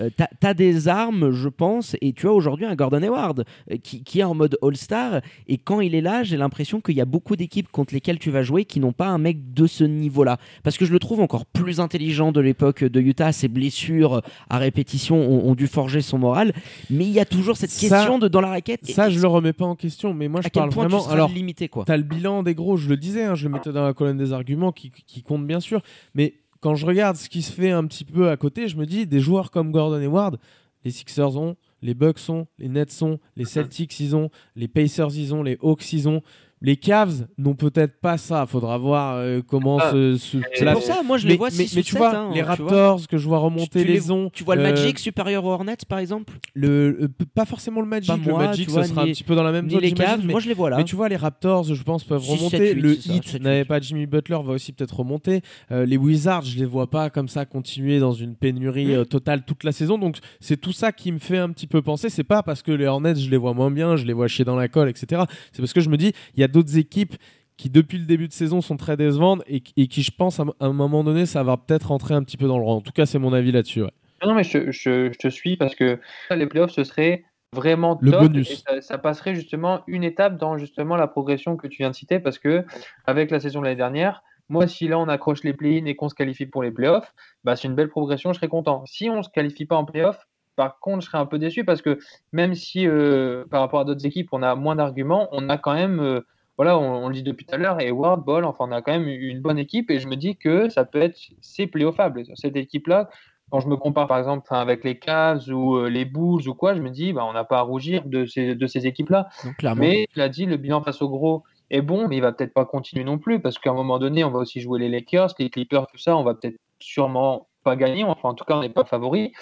euh, 0.00 0.10
tu 0.16 0.46
as, 0.46 0.54
des 0.54 0.88
armes, 0.88 1.32
je 1.32 1.48
pense, 1.48 1.96
et 2.00 2.12
tu 2.12 2.26
as 2.26 2.32
aujourd'hui 2.32 2.64
un 2.64 2.74
Gordon 2.74 3.02
Hayward 3.02 3.44
euh, 3.70 3.76
qui, 3.82 4.02
qui 4.02 4.20
est 4.20 4.24
en 4.24 4.34
mode 4.34 4.56
All-Star. 4.62 5.20
Et 5.48 5.58
quand 5.58 5.80
il 5.80 5.94
est 5.94 6.00
là, 6.00 6.22
j'ai 6.22 6.36
l'impression 6.36 6.80
qu'il 6.80 6.96
y 6.96 7.00
a 7.00 7.04
beaucoup 7.04 7.36
d'équipes 7.36 7.70
contre 7.70 7.94
lesquelles 7.94 8.18
tu 8.18 8.30
vas 8.30 8.42
jouer 8.42 8.64
qui 8.64 8.80
n'ont 8.80 8.92
pas 8.92 9.08
un 9.08 9.18
mec 9.18 9.52
de 9.54 9.66
ce 9.66 9.84
niveau-là. 9.84 10.38
Parce 10.62 10.78
que 10.78 10.84
je 10.84 10.92
le 10.92 10.98
trouve 10.98 11.20
encore 11.20 11.46
plus 11.46 11.80
intelligent 11.80 12.32
de 12.32 12.40
l'époque 12.40 12.84
de 12.84 13.00
Utah. 13.00 13.32
Ses 13.32 13.48
blessures 13.48 14.22
à 14.48 14.58
répétition 14.58 15.16
ont, 15.16 15.50
ont 15.50 15.54
dû 15.54 15.66
forger 15.66 16.00
son 16.00 16.18
moral. 16.18 16.52
Mais 16.90 17.04
il 17.04 17.12
y 17.12 17.20
a 17.20 17.24
toujours 17.24 17.56
cette 17.56 17.70
Ça- 17.70 17.88
question 17.88 18.18
de 18.18 18.28
dans 18.28 18.40
la 18.40 18.48
raquette. 18.48 18.86
Ça, 18.86 19.10
je 19.10 19.20
le 19.20 19.28
remets 19.28 19.52
pas 19.52 19.66
en 19.66 19.76
question, 19.76 20.14
mais 20.14 20.28
moi, 20.28 20.40
à 20.40 20.42
je 20.42 20.48
quel 20.48 20.60
parle 20.62 20.70
point 20.72 20.86
vraiment. 20.88 21.04
tu 21.04 21.12
Alors, 21.12 21.30
limité, 21.30 21.68
quoi. 21.68 21.84
T'as 21.86 21.96
le 21.96 22.02
bilan 22.02 22.42
des 22.42 22.54
gros, 22.54 22.76
je 22.76 22.88
le 22.88 22.96
disais, 22.96 23.24
hein, 23.24 23.34
je 23.34 23.44
le 23.44 23.52
mettais 23.52 23.72
dans 23.72 23.84
la 23.84 23.92
colonne 23.92 24.18
des 24.18 24.32
arguments 24.32 24.72
qui, 24.72 24.90
qui 25.06 25.22
compte 25.22 25.46
bien 25.46 25.60
sûr. 25.60 25.82
Mais 26.14 26.34
quand 26.62 26.76
je 26.76 26.86
regarde 26.86 27.16
ce 27.16 27.28
qui 27.28 27.42
se 27.42 27.52
fait 27.52 27.72
un 27.72 27.84
petit 27.86 28.04
peu 28.04 28.30
à 28.30 28.36
côté, 28.36 28.68
je 28.68 28.76
me 28.76 28.86
dis 28.86 29.04
des 29.06 29.18
joueurs 29.18 29.50
comme 29.50 29.72
Gordon 29.72 30.00
Hayward, 30.00 30.38
les 30.84 30.92
Sixers 30.92 31.36
ont, 31.36 31.56
les 31.82 31.92
Bucks 31.92 32.28
ont, 32.28 32.46
les 32.56 32.68
Nets 32.68 33.02
ont, 33.02 33.18
les 33.36 33.44
Celtics 33.44 33.98
ils 33.98 34.14
ont, 34.14 34.30
les 34.54 34.68
Pacers 34.68 35.10
ils 35.12 35.34
ont, 35.34 35.42
les 35.42 35.58
Hawks 35.60 35.92
ils 35.92 36.08
ont. 36.08 36.22
Les 36.64 36.76
Cavs 36.76 37.26
n'ont 37.38 37.54
peut-être 37.54 38.00
pas 38.00 38.16
ça. 38.16 38.46
Faudra 38.46 38.78
voir 38.78 39.16
euh, 39.16 39.42
comment 39.46 39.78
Ah, 39.80 39.90
se. 39.90 40.16
se- 40.16 40.38
C'est 40.54 40.72
pour 40.72 40.82
ça, 40.82 41.02
moi 41.04 41.18
je 41.18 41.26
mais, 41.26 41.32
les 41.32 41.36
vois 41.36 41.48
mais, 41.50 41.66
6 41.66 41.76
mais 41.76 41.82
tu 41.82 41.90
7, 41.92 41.98
vois, 41.98 42.16
hein, 42.16 42.28
les 42.32 42.38
tu 42.40 42.44
vois. 42.44 42.54
Raptors 42.54 43.08
que 43.08 43.18
je 43.18 43.26
vois 43.28 43.38
remonter 43.38 43.80
Tu- 43.80 43.86
tu 43.86 43.92
les, 43.92 44.10
ont. 44.12 44.30
Tu 44.32 44.44
vois 44.44 44.54
le 44.56 44.62
euh, 44.64 44.70
Magic 44.70 44.98
supérieur 44.98 45.44
aux 45.44 45.50
Hornets, 45.50 45.76
par 45.88 45.98
exemple? 45.98 46.34
le, 46.54 46.98
euh, 47.02 47.08
pas 47.34 47.44
forcément 47.44 47.80
le 47.80 47.86
Magic. 47.88 48.08
Pas 48.08 48.16
moi, 48.16 48.40
le 48.42 48.46
Magic, 48.48 48.68
vois, 48.70 48.84
sera 48.84 49.04
ni- 49.04 49.10
un 49.10 49.12
petit 49.12 49.24
peu 49.24 49.34
dans 49.34 49.42
la 49.42 49.50
même 49.52 49.66
Ni 49.66 49.72
zone. 49.72 49.80
les 49.80 49.92
Cavs, 49.92 50.20
mais- 50.24 50.30
moi 50.32 50.40
je 50.40 50.48
les 50.48 50.54
vois 50.54 50.70
là. 50.70 50.76
Mais 50.76 50.84
tu 50.84 50.94
vois, 50.94 51.08
les 51.08 51.16
Raptors, 51.16 51.64
je 51.64 51.82
pense, 51.82 52.04
peuvent 52.04 52.22
6, 52.22 52.30
remonter. 52.36 52.56
7, 52.58 52.76
8, 52.76 52.80
le 52.80 52.94
ça, 52.94 53.12
Heat 53.12 53.24
7, 53.28 53.42
n'avait 53.42 53.58
8. 53.60 53.64
pas 53.68 53.80
Jimmy 53.80 54.06
Butler, 54.06 54.38
va 54.44 54.52
aussi 54.52 54.72
peut-être 54.72 54.96
remonter. 54.96 55.40
Euh, 55.72 55.84
les 55.84 55.96
Wizards, 55.96 56.44
je 56.44 56.58
les 56.58 56.64
vois 56.64 56.88
pas 56.88 57.10
comme 57.10 57.28
ça 57.28 57.44
continuer 57.44 57.98
dans 57.98 58.12
une 58.12 58.36
pénurie 58.36 58.94
totale 59.08 59.44
toute 59.44 59.64
la 59.64 59.72
saison. 59.72 59.98
Donc 59.98 60.18
c'est 60.40 60.56
tout 60.60 60.72
ça 60.72 60.92
qui 60.92 61.10
me 61.10 61.18
fait 61.18 61.38
un 61.38 61.50
petit 61.50 61.66
peu 61.66 61.82
penser. 61.82 62.08
C'est 62.08 62.22
pas 62.24 62.42
parce 62.44 62.62
que 62.62 62.70
les 62.72 62.86
Hornets, 62.86 63.16
je 63.16 63.28
les 63.30 63.36
vois 63.36 63.52
moins 63.52 63.70
bien, 63.70 63.96
je 63.96 64.04
les 64.06 64.12
vois 64.12 64.28
chier 64.28 64.44
dans 64.44 64.56
la 64.56 64.68
colle, 64.68 64.88
etc. 64.88 65.22
C'est 65.52 65.60
parce 65.60 65.72
que 65.72 65.80
je 65.80 65.88
me 65.88 65.96
dis, 65.96 66.12
il 66.36 66.40
y 66.40 66.44
a 66.44 66.48
d'autres 66.52 66.76
équipes 66.78 67.14
qui 67.56 67.68
depuis 67.70 67.98
le 67.98 68.06
début 68.06 68.28
de 68.28 68.32
saison 68.32 68.60
sont 68.60 68.76
très 68.76 68.96
décevantes 68.96 69.42
et, 69.46 69.62
et 69.76 69.86
qui 69.88 70.02
je 70.02 70.10
pense 70.10 70.40
à, 70.40 70.44
à 70.60 70.66
un 70.66 70.72
moment 70.72 71.04
donné 71.04 71.26
ça 71.26 71.42
va 71.42 71.56
peut-être 71.56 71.88
rentrer 71.88 72.14
un 72.14 72.22
petit 72.22 72.36
peu 72.36 72.46
dans 72.48 72.58
le 72.58 72.64
rang. 72.64 72.76
En 72.76 72.80
tout 72.80 72.92
cas 72.92 73.06
c'est 73.06 73.18
mon 73.18 73.32
avis 73.32 73.52
là-dessus. 73.52 73.82
ouais. 73.82 73.90
Non, 74.24 74.34
mais 74.34 74.44
je, 74.44 74.70
je- 74.70 75.10
je 75.12 75.18
te 75.18 75.28
suis 75.28 75.56
parce 75.56 75.74
que 75.74 75.98
les 76.30 76.46
playoffs, 76.46 76.70
ce 76.70 76.84
serait 76.84 77.24
vraiment 77.54 77.98
Le 78.00 78.12
top 78.12 78.20
bonus. 78.22 78.50
et 78.50 78.56
ça, 78.56 78.80
ça 78.80 78.96
passerait 78.98 79.34
justement 79.34 79.82
une 79.86 80.04
étape 80.04 80.38
dans 80.38 80.56
justement 80.58 80.96
la 80.96 81.06
progression 81.08 81.56
que 81.56 81.66
tu 81.66 81.78
viens 81.78 81.90
de 81.90 81.94
citer 81.96 82.20
parce 82.20 82.38
que 82.38 82.64
avec 83.06 83.30
la 83.30 83.40
saison 83.40 83.58
de 83.60 83.64
l'année 83.64 83.76
dernière, 83.76 84.22
moi, 84.48 84.66
si 84.66 84.86
là 84.88 84.98
on 84.98 85.08
accroche 85.08 85.42
les 85.44 85.52
play-in 85.54 85.86
et 85.86 85.94
qu'on 85.96 86.08
se 86.08 86.14
qualifie 86.14 86.46
pour 86.46 86.62
les 86.62 86.70
playoffs, 86.70 87.12
bah, 87.44 87.56
c'est 87.56 87.68
une 87.68 87.74
belle 87.74 87.88
progression, 87.88 88.32
je 88.32 88.38
serais 88.38 88.48
content. 88.48 88.84
Si 88.86 89.08
on 89.10 89.22
se 89.22 89.28
qualifie 89.30 89.66
pas 89.66 89.76
en 89.76 89.84
playoffs, 89.84 90.26
par 90.56 90.78
contre, 90.80 91.00
je 91.02 91.06
serais 91.06 91.18
un 91.18 91.26
peu 91.26 91.38
déçu 91.38 91.64
parce 91.64 91.80
que 91.82 91.98
même 92.32 92.54
si 92.54 92.86
euh, 92.86 93.44
par 93.50 93.60
rapport 93.60 93.80
à 93.80 93.84
d'autres 93.84 94.04
équipes, 94.06 94.28
on 94.32 94.42
a 94.42 94.54
moins 94.54 94.76
d'arguments, 94.76 95.28
on 95.32 95.48
a 95.48 95.56
quand 95.58 95.74
même, 95.74 96.00
euh, 96.00 96.20
voilà, 96.56 96.78
on, 96.78 97.04
on 97.04 97.08
le 97.08 97.14
dit 97.14 97.22
depuis 97.22 97.46
tout 97.46 97.54
à 97.54 97.58
l'heure, 97.58 97.80
et 97.80 97.90
Ward, 97.90 98.24
Ball, 98.24 98.44
enfin, 98.44 98.66
on 98.68 98.72
a 98.72 98.82
quand 98.82 98.92
même 98.92 99.08
une 99.08 99.40
bonne 99.40 99.58
équipe 99.58 99.90
et 99.90 99.98
je 99.98 100.08
me 100.08 100.16
dis 100.16 100.36
que 100.36 100.68
ça 100.68 100.84
peut 100.84 101.00
être, 101.00 101.18
c'est 101.40 101.66
playoffable. 101.66 102.24
Cette 102.34 102.56
équipe-là, 102.56 103.08
quand 103.50 103.60
je 103.60 103.68
me 103.68 103.76
compare 103.76 104.06
par 104.06 104.18
exemple 104.18 104.46
avec 104.50 104.82
les 104.82 104.98
Cavs 104.98 105.48
ou 105.48 105.76
euh, 105.76 105.88
les 105.90 106.06
Bulls 106.06 106.48
ou 106.48 106.54
quoi, 106.54 106.74
je 106.74 106.80
me 106.80 106.88
dis 106.88 107.12
bah, 107.12 107.24
on 107.28 107.34
n'a 107.34 107.44
pas 107.44 107.58
à 107.58 107.62
rougir 107.62 108.04
de 108.06 108.24
ces, 108.24 108.54
de 108.54 108.66
ces 108.66 108.86
équipes-là. 108.86 109.28
Mais 109.76 110.06
tu 110.12 110.18
l'as 110.18 110.30
dit, 110.30 110.46
le 110.46 110.56
bilan 110.56 110.82
face 110.82 111.02
au 111.02 111.08
gros 111.08 111.42
est 111.70 111.82
bon, 111.82 112.08
mais 112.08 112.16
il 112.16 112.20
va 112.20 112.32
peut-être 112.32 112.54
pas 112.54 112.64
continuer 112.64 113.04
non 113.04 113.18
plus 113.18 113.40
parce 113.40 113.58
qu'à 113.58 113.70
un 113.70 113.74
moment 113.74 113.98
donné, 113.98 114.24
on 114.24 114.30
va 114.30 114.38
aussi 114.38 114.60
jouer 114.60 114.78
les 114.78 114.88
Lakers, 114.88 115.34
les 115.38 115.50
Clippers, 115.50 115.86
tout 115.86 115.98
ça, 115.98 116.16
on 116.16 116.24
va 116.24 116.34
peut-être 116.34 116.56
sûrement 116.78 117.48
pas 117.62 117.76
gagner. 117.76 118.04
Enfin, 118.04 118.30
en 118.30 118.34
tout 118.34 118.44
cas, 118.44 118.56
on 118.56 118.60
n'est 118.60 118.68
pas 118.68 118.84
favori. 118.84 119.32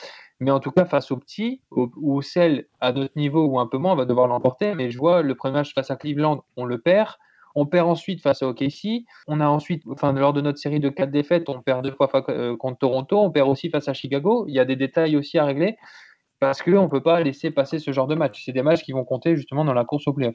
Mais 0.41 0.51
en 0.51 0.61
tout 0.61 0.71
cas, 0.71 0.87
face 0.87 1.11
aux 1.11 1.19
petits, 1.19 1.61
ou 1.71 2.23
celles 2.23 2.67
à 2.81 2.93
notre 2.93 3.17
niveau 3.17 3.45
ou 3.45 3.59
un 3.59 3.67
peu 3.67 3.79
moins, 3.79 3.93
on 3.93 3.97
va 3.97 4.07
devoir 4.07 4.27
l'emporter. 4.27 4.75
Mais 4.75 4.91
je 4.91 4.99
vois 4.99 5.23
le 5.23 5.35
premier 5.35 5.55
match 5.55 5.75
face 5.75 5.91
à 5.91 5.97
Cleveland, 5.97 6.45
on 6.57 6.65
le 6.65 6.79
perd. 6.79 7.17
On 7.55 7.67
perd 7.67 7.89
ensuite 7.89 8.23
face 8.23 8.43
à 8.43 8.49
OKC. 8.49 9.05
On 9.27 9.41
a 9.41 9.47
ensuite, 9.47 9.83
enfin, 9.91 10.13
lors 10.13 10.33
de 10.33 10.41
notre 10.41 10.59
série 10.59 10.81
de 10.81 10.89
quatre 10.89 11.11
défaites, 11.11 11.49
on 11.49 11.61
perd 11.61 11.85
deux 11.85 11.93
fois 11.93 12.11
euh, 12.31 12.57
contre 12.57 12.79
Toronto. 12.79 13.21
On 13.21 13.31
perd 13.31 13.49
aussi 13.49 13.71
face 13.71 13.89
à 13.89 13.93
Chicago. 13.93 14.45
Il 14.49 14.55
y 14.55 14.61
a 14.61 14.65
des 14.65 14.77
détails 14.77 15.17
aussi 15.17 15.39
à 15.39 15.45
régler 15.45 15.77
parce 16.41 16.63
qu'on 16.63 16.85
ne 16.85 16.89
peut 16.89 17.03
pas 17.03 17.21
laisser 17.21 17.51
passer 17.51 17.79
ce 17.79 17.93
genre 17.93 18.07
de 18.07 18.15
match. 18.15 18.43
C'est 18.45 18.53
des 18.53 18.63
matchs 18.63 18.83
qui 18.83 18.93
vont 18.93 19.05
compter 19.05 19.37
justement 19.37 19.65
dans 19.65 19.75
la 19.75 19.85
course 19.85 20.09
au 20.09 20.15
playoff. 20.15 20.35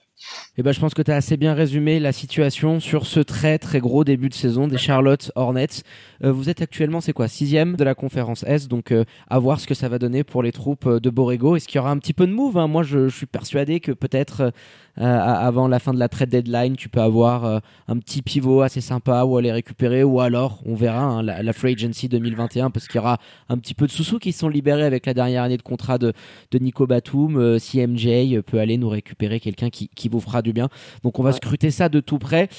Eh 0.55 0.63
ben, 0.63 0.71
je 0.71 0.79
pense 0.79 0.93
que 0.93 1.01
tu 1.01 1.11
as 1.11 1.15
assez 1.15 1.35
bien 1.35 1.55
résumé 1.55 1.99
la 1.99 2.11
situation 2.11 2.79
sur 2.79 3.07
ce 3.07 3.19
très 3.19 3.57
très 3.57 3.79
gros 3.79 4.03
début 4.03 4.29
de 4.29 4.35
saison 4.35 4.67
des 4.67 4.77
Charlotte 4.77 5.31
Hornets. 5.35 5.81
Euh, 6.23 6.31
vous 6.31 6.49
êtes 6.49 6.61
actuellement, 6.61 7.01
c'est 7.01 7.13
quoi, 7.13 7.27
sixième 7.27 7.75
de 7.75 7.83
la 7.83 7.95
conférence 7.95 8.43
S, 8.43 8.67
donc 8.67 8.91
euh, 8.91 9.03
à 9.29 9.39
voir 9.39 9.59
ce 9.59 9.65
que 9.65 9.73
ça 9.73 9.89
va 9.89 9.97
donner 9.97 10.23
pour 10.23 10.43
les 10.43 10.51
troupes 10.51 10.87
de 10.87 11.09
Borrego. 11.09 11.55
Est-ce 11.55 11.67
qu'il 11.67 11.77
y 11.77 11.79
aura 11.79 11.91
un 11.91 11.97
petit 11.97 12.13
peu 12.13 12.27
de 12.27 12.31
move 12.31 12.57
hein? 12.57 12.67
Moi, 12.67 12.83
je, 12.83 13.09
suis 13.09 13.25
persuadé 13.25 13.79
que 13.79 13.91
peut-être 13.91 14.51
euh, 14.97 15.19
avant 15.19 15.67
la 15.67 15.79
fin 15.79 15.93
de 15.93 15.99
la 15.99 16.07
trade 16.07 16.29
deadline, 16.29 16.77
tu 16.77 16.87
peux 16.87 17.01
avoir 17.01 17.43
euh, 17.43 17.59
un 17.89 17.97
petit 17.97 18.21
pivot 18.21 18.61
assez 18.61 18.79
sympa 18.79 19.23
ou 19.25 19.35
aller 19.37 19.51
récupérer, 19.51 20.03
ou 20.03 20.21
alors 20.21 20.61
on 20.65 20.73
verra 20.73 21.03
hein, 21.03 21.21
la, 21.21 21.53
Free 21.53 21.73
Agency 21.73 22.07
2021 22.07 22.69
parce 22.71 22.87
qu'il 22.87 22.95
y 22.95 22.99
aura 22.99 23.17
un 23.49 23.57
petit 23.57 23.73
peu 23.73 23.87
de 23.87 23.91
sous-sous 23.91 24.19
qui 24.19 24.31
sont 24.31 24.47
libérés 24.47 24.83
avec 24.83 25.05
la 25.05 25.13
dernière 25.13 25.43
année 25.43 25.57
de 25.57 25.61
contrat 25.61 25.94
de, 25.97 26.13
de 26.51 26.59
Nico 26.59 26.87
Batum. 26.87 27.37
Euh, 27.37 27.59
si 27.59 27.85
MJ 27.85 28.41
peut 28.41 28.59
aller 28.59 28.77
nous 28.77 28.89
récupérer 28.89 29.39
quelqu'un 29.39 29.69
qui, 29.69 29.89
qui, 29.89 30.09
vous 30.09 30.19
fera 30.19 30.41
du 30.41 30.53
bien. 30.53 30.69
Donc 31.03 31.19
on 31.19 31.23
va 31.23 31.31
scruter 31.31 31.71
ça 31.71 31.89
de 31.89 31.99
tout 31.99 32.19
près. 32.19 32.49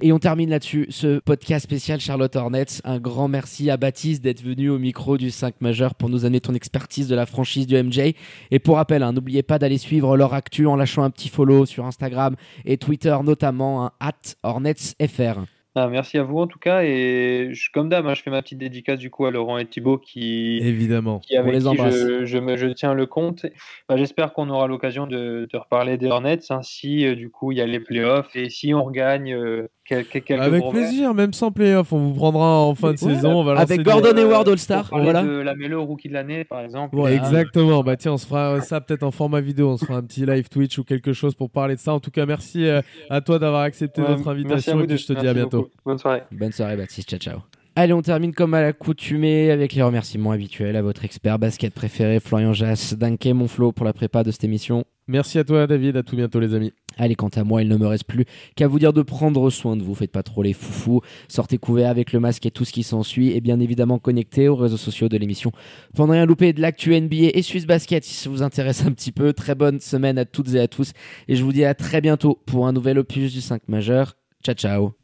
Et 0.00 0.12
on 0.12 0.18
termine 0.18 0.50
là-dessus 0.50 0.86
ce 0.90 1.18
podcast 1.18 1.64
spécial 1.64 2.00
Charlotte 2.00 2.34
Hornets. 2.36 2.80
Un 2.84 2.98
grand 2.98 3.28
merci 3.28 3.70
à 3.70 3.76
Baptiste 3.76 4.22
d'être 4.22 4.42
venu 4.42 4.70
au 4.70 4.78
micro 4.78 5.16
du 5.16 5.30
5 5.30 5.60
majeur 5.60 5.94
pour 5.94 6.08
nous 6.08 6.24
amener 6.24 6.40
ton 6.40 6.54
expertise 6.54 7.08
de 7.08 7.14
la 7.14 7.26
franchise 7.26 7.66
du 7.66 7.80
MJ. 7.82 8.14
Et 8.50 8.58
pour 8.58 8.76
rappel, 8.76 9.02
hein, 9.02 9.12
n'oubliez 9.12 9.42
pas 9.42 9.58
d'aller 9.58 9.78
suivre 9.78 10.16
leur 10.16 10.34
actu 10.34 10.66
en 10.66 10.76
lâchant 10.76 11.02
un 11.02 11.10
petit 11.10 11.28
follow 11.28 11.66
sur 11.66 11.84
Instagram 11.84 12.36
et 12.64 12.76
Twitter 12.76 13.16
notamment, 13.24 13.86
hein, 13.86 13.92
at 14.00 14.34
HornetsFR. 14.42 15.55
Ah, 15.78 15.88
merci 15.88 16.16
à 16.16 16.22
vous 16.22 16.38
en 16.38 16.46
tout 16.46 16.58
cas 16.58 16.84
et 16.84 17.50
je, 17.52 17.70
comme 17.70 17.90
d'hab, 17.90 18.06
hein, 18.06 18.14
je 18.14 18.22
fais 18.22 18.30
ma 18.30 18.40
petite 18.40 18.56
dédicace 18.56 18.98
du 18.98 19.10
coup 19.10 19.26
à 19.26 19.30
Laurent 19.30 19.58
et 19.58 19.66
Thibaut 19.66 19.98
qui 19.98 20.56
évidemment 20.62 21.18
qui, 21.18 21.36
avec 21.36 21.52
les 21.52 21.60
qui 21.60 21.76
je, 21.76 22.24
je, 22.24 22.38
me, 22.38 22.56
je, 22.56 22.68
tiens 22.68 22.94
le 22.94 23.04
compte. 23.04 23.44
Bah, 23.86 23.98
J'espère 23.98 24.32
qu'on 24.32 24.48
aura 24.48 24.68
l'occasion 24.68 25.06
de, 25.06 25.46
de, 25.52 25.58
reparler 25.58 25.98
des 25.98 26.06
Hornets 26.06 26.38
hein, 26.48 26.62
si 26.62 27.04
euh, 27.04 27.14
du 27.14 27.28
coup 27.28 27.52
il 27.52 27.58
y 27.58 27.60
a 27.60 27.66
les 27.66 27.78
playoffs 27.78 28.34
et 28.34 28.48
si 28.48 28.72
on 28.72 28.84
regagne 28.84 29.34
euh, 29.34 29.68
avec 29.90 30.70
plaisir, 30.70 31.14
même 31.14 31.32
sans 31.32 31.52
playoff, 31.52 31.92
on 31.92 31.98
vous 31.98 32.14
prendra 32.14 32.60
en 32.60 32.74
fin 32.74 32.92
de 32.92 32.98
saison. 32.98 33.40
On 33.40 33.44
va 33.44 33.58
avec 33.58 33.82
Gordon 33.82 34.16
Hayward 34.16 34.48
All-Star. 34.48 34.88
Voilà. 34.90 35.22
De 35.22 35.38
la 35.40 35.54
Melo 35.54 35.84
Rookie 35.84 36.08
de 36.08 36.14
l'année, 36.14 36.44
par 36.44 36.60
exemple. 36.60 36.96
exactement. 37.08 37.82
Bah 37.82 37.96
tiens, 37.96 38.12
on 38.12 38.18
se 38.18 38.26
fera 38.26 38.60
ça 38.60 38.80
peut-être 38.80 39.04
en 39.04 39.10
format 39.10 39.40
vidéo. 39.40 39.70
On 39.70 39.76
se 39.76 39.84
fera 39.84 39.98
un 39.98 40.02
petit 40.02 40.26
live 40.26 40.48
Twitch 40.48 40.78
ou 40.78 40.84
quelque 40.84 41.12
chose 41.12 41.34
pour 41.34 41.50
parler 41.50 41.76
de 41.76 41.80
ça. 41.80 41.92
En 41.92 42.00
tout 42.00 42.10
cas, 42.10 42.26
merci 42.26 42.66
euh, 42.66 42.80
à 43.10 43.20
toi 43.20 43.38
d'avoir 43.38 43.62
accepté 43.62 44.00
notre 44.00 44.26
invitation. 44.28 44.82
Et 44.82 44.96
je 44.96 45.06
te 45.06 45.12
dis 45.12 45.28
à 45.28 45.34
bientôt. 45.34 45.65
Bonne 45.84 45.98
soirée. 45.98 46.22
Bonne 46.32 46.52
soirée, 46.52 46.76
Baptiste. 46.76 47.08
Ciao, 47.08 47.18
ciao. 47.18 47.38
Allez, 47.78 47.92
on 47.92 48.00
termine 48.00 48.32
comme 48.32 48.54
à 48.54 48.62
l'accoutumée 48.62 49.50
avec 49.50 49.74
les 49.74 49.82
remerciements 49.82 50.30
habituels 50.30 50.76
à 50.76 50.82
votre 50.82 51.04
expert 51.04 51.38
basket 51.38 51.74
préféré, 51.74 52.20
Florian 52.20 52.54
Jass. 52.54 52.94
Danke, 52.94 53.26
mon 53.26 53.48
Flo, 53.48 53.70
pour 53.70 53.84
la 53.84 53.92
prépa 53.92 54.24
de 54.24 54.30
cette 54.30 54.44
émission. 54.44 54.84
Merci 55.08 55.38
à 55.38 55.44
toi, 55.44 55.66
David. 55.66 55.94
À 55.98 56.02
tout 56.02 56.16
bientôt, 56.16 56.40
les 56.40 56.54
amis. 56.54 56.72
Allez, 56.96 57.14
quant 57.14 57.28
à 57.28 57.44
moi, 57.44 57.60
il 57.60 57.68
ne 57.68 57.76
me 57.76 57.86
reste 57.86 58.04
plus 58.04 58.24
qu'à 58.54 58.66
vous 58.66 58.78
dire 58.78 58.94
de 58.94 59.02
prendre 59.02 59.50
soin 59.50 59.76
de 59.76 59.82
vous. 59.82 59.94
Faites 59.94 60.10
pas 60.10 60.22
trop 60.22 60.42
les 60.42 60.54
foufous. 60.54 61.02
Sortez 61.28 61.58
couverts 61.58 61.90
avec 61.90 62.14
le 62.14 62.20
masque 62.20 62.46
et 62.46 62.50
tout 62.50 62.64
ce 62.64 62.72
qui 62.72 62.82
s'ensuit. 62.82 63.32
Et 63.32 63.42
bien 63.42 63.60
évidemment, 63.60 63.98
connectez 63.98 64.48
aux 64.48 64.56
réseaux 64.56 64.78
sociaux 64.78 65.10
de 65.10 65.18
l'émission. 65.18 65.52
Pendant 65.94 66.14
rien 66.14 66.24
louper 66.24 66.54
de 66.54 66.62
l'actu 66.62 66.98
NBA 66.98 67.32
et 67.34 67.42
Swiss 67.42 67.66
Basket 67.66 68.02
si 68.02 68.14
ça 68.14 68.30
vous 68.30 68.42
intéresse 68.42 68.86
un 68.86 68.92
petit 68.92 69.12
peu. 69.12 69.34
Très 69.34 69.54
bonne 69.54 69.80
semaine 69.80 70.16
à 70.16 70.24
toutes 70.24 70.54
et 70.54 70.60
à 70.60 70.66
tous. 70.66 70.92
Et 71.28 71.36
je 71.36 71.44
vous 71.44 71.52
dis 71.52 71.66
à 71.66 71.74
très 71.74 72.00
bientôt 72.00 72.40
pour 72.46 72.66
un 72.66 72.72
nouvel 72.72 72.98
opus 72.98 73.34
du 73.34 73.42
5 73.42 73.68
majeur. 73.68 74.16
Ciao, 74.42 74.54
ciao. 74.54 74.92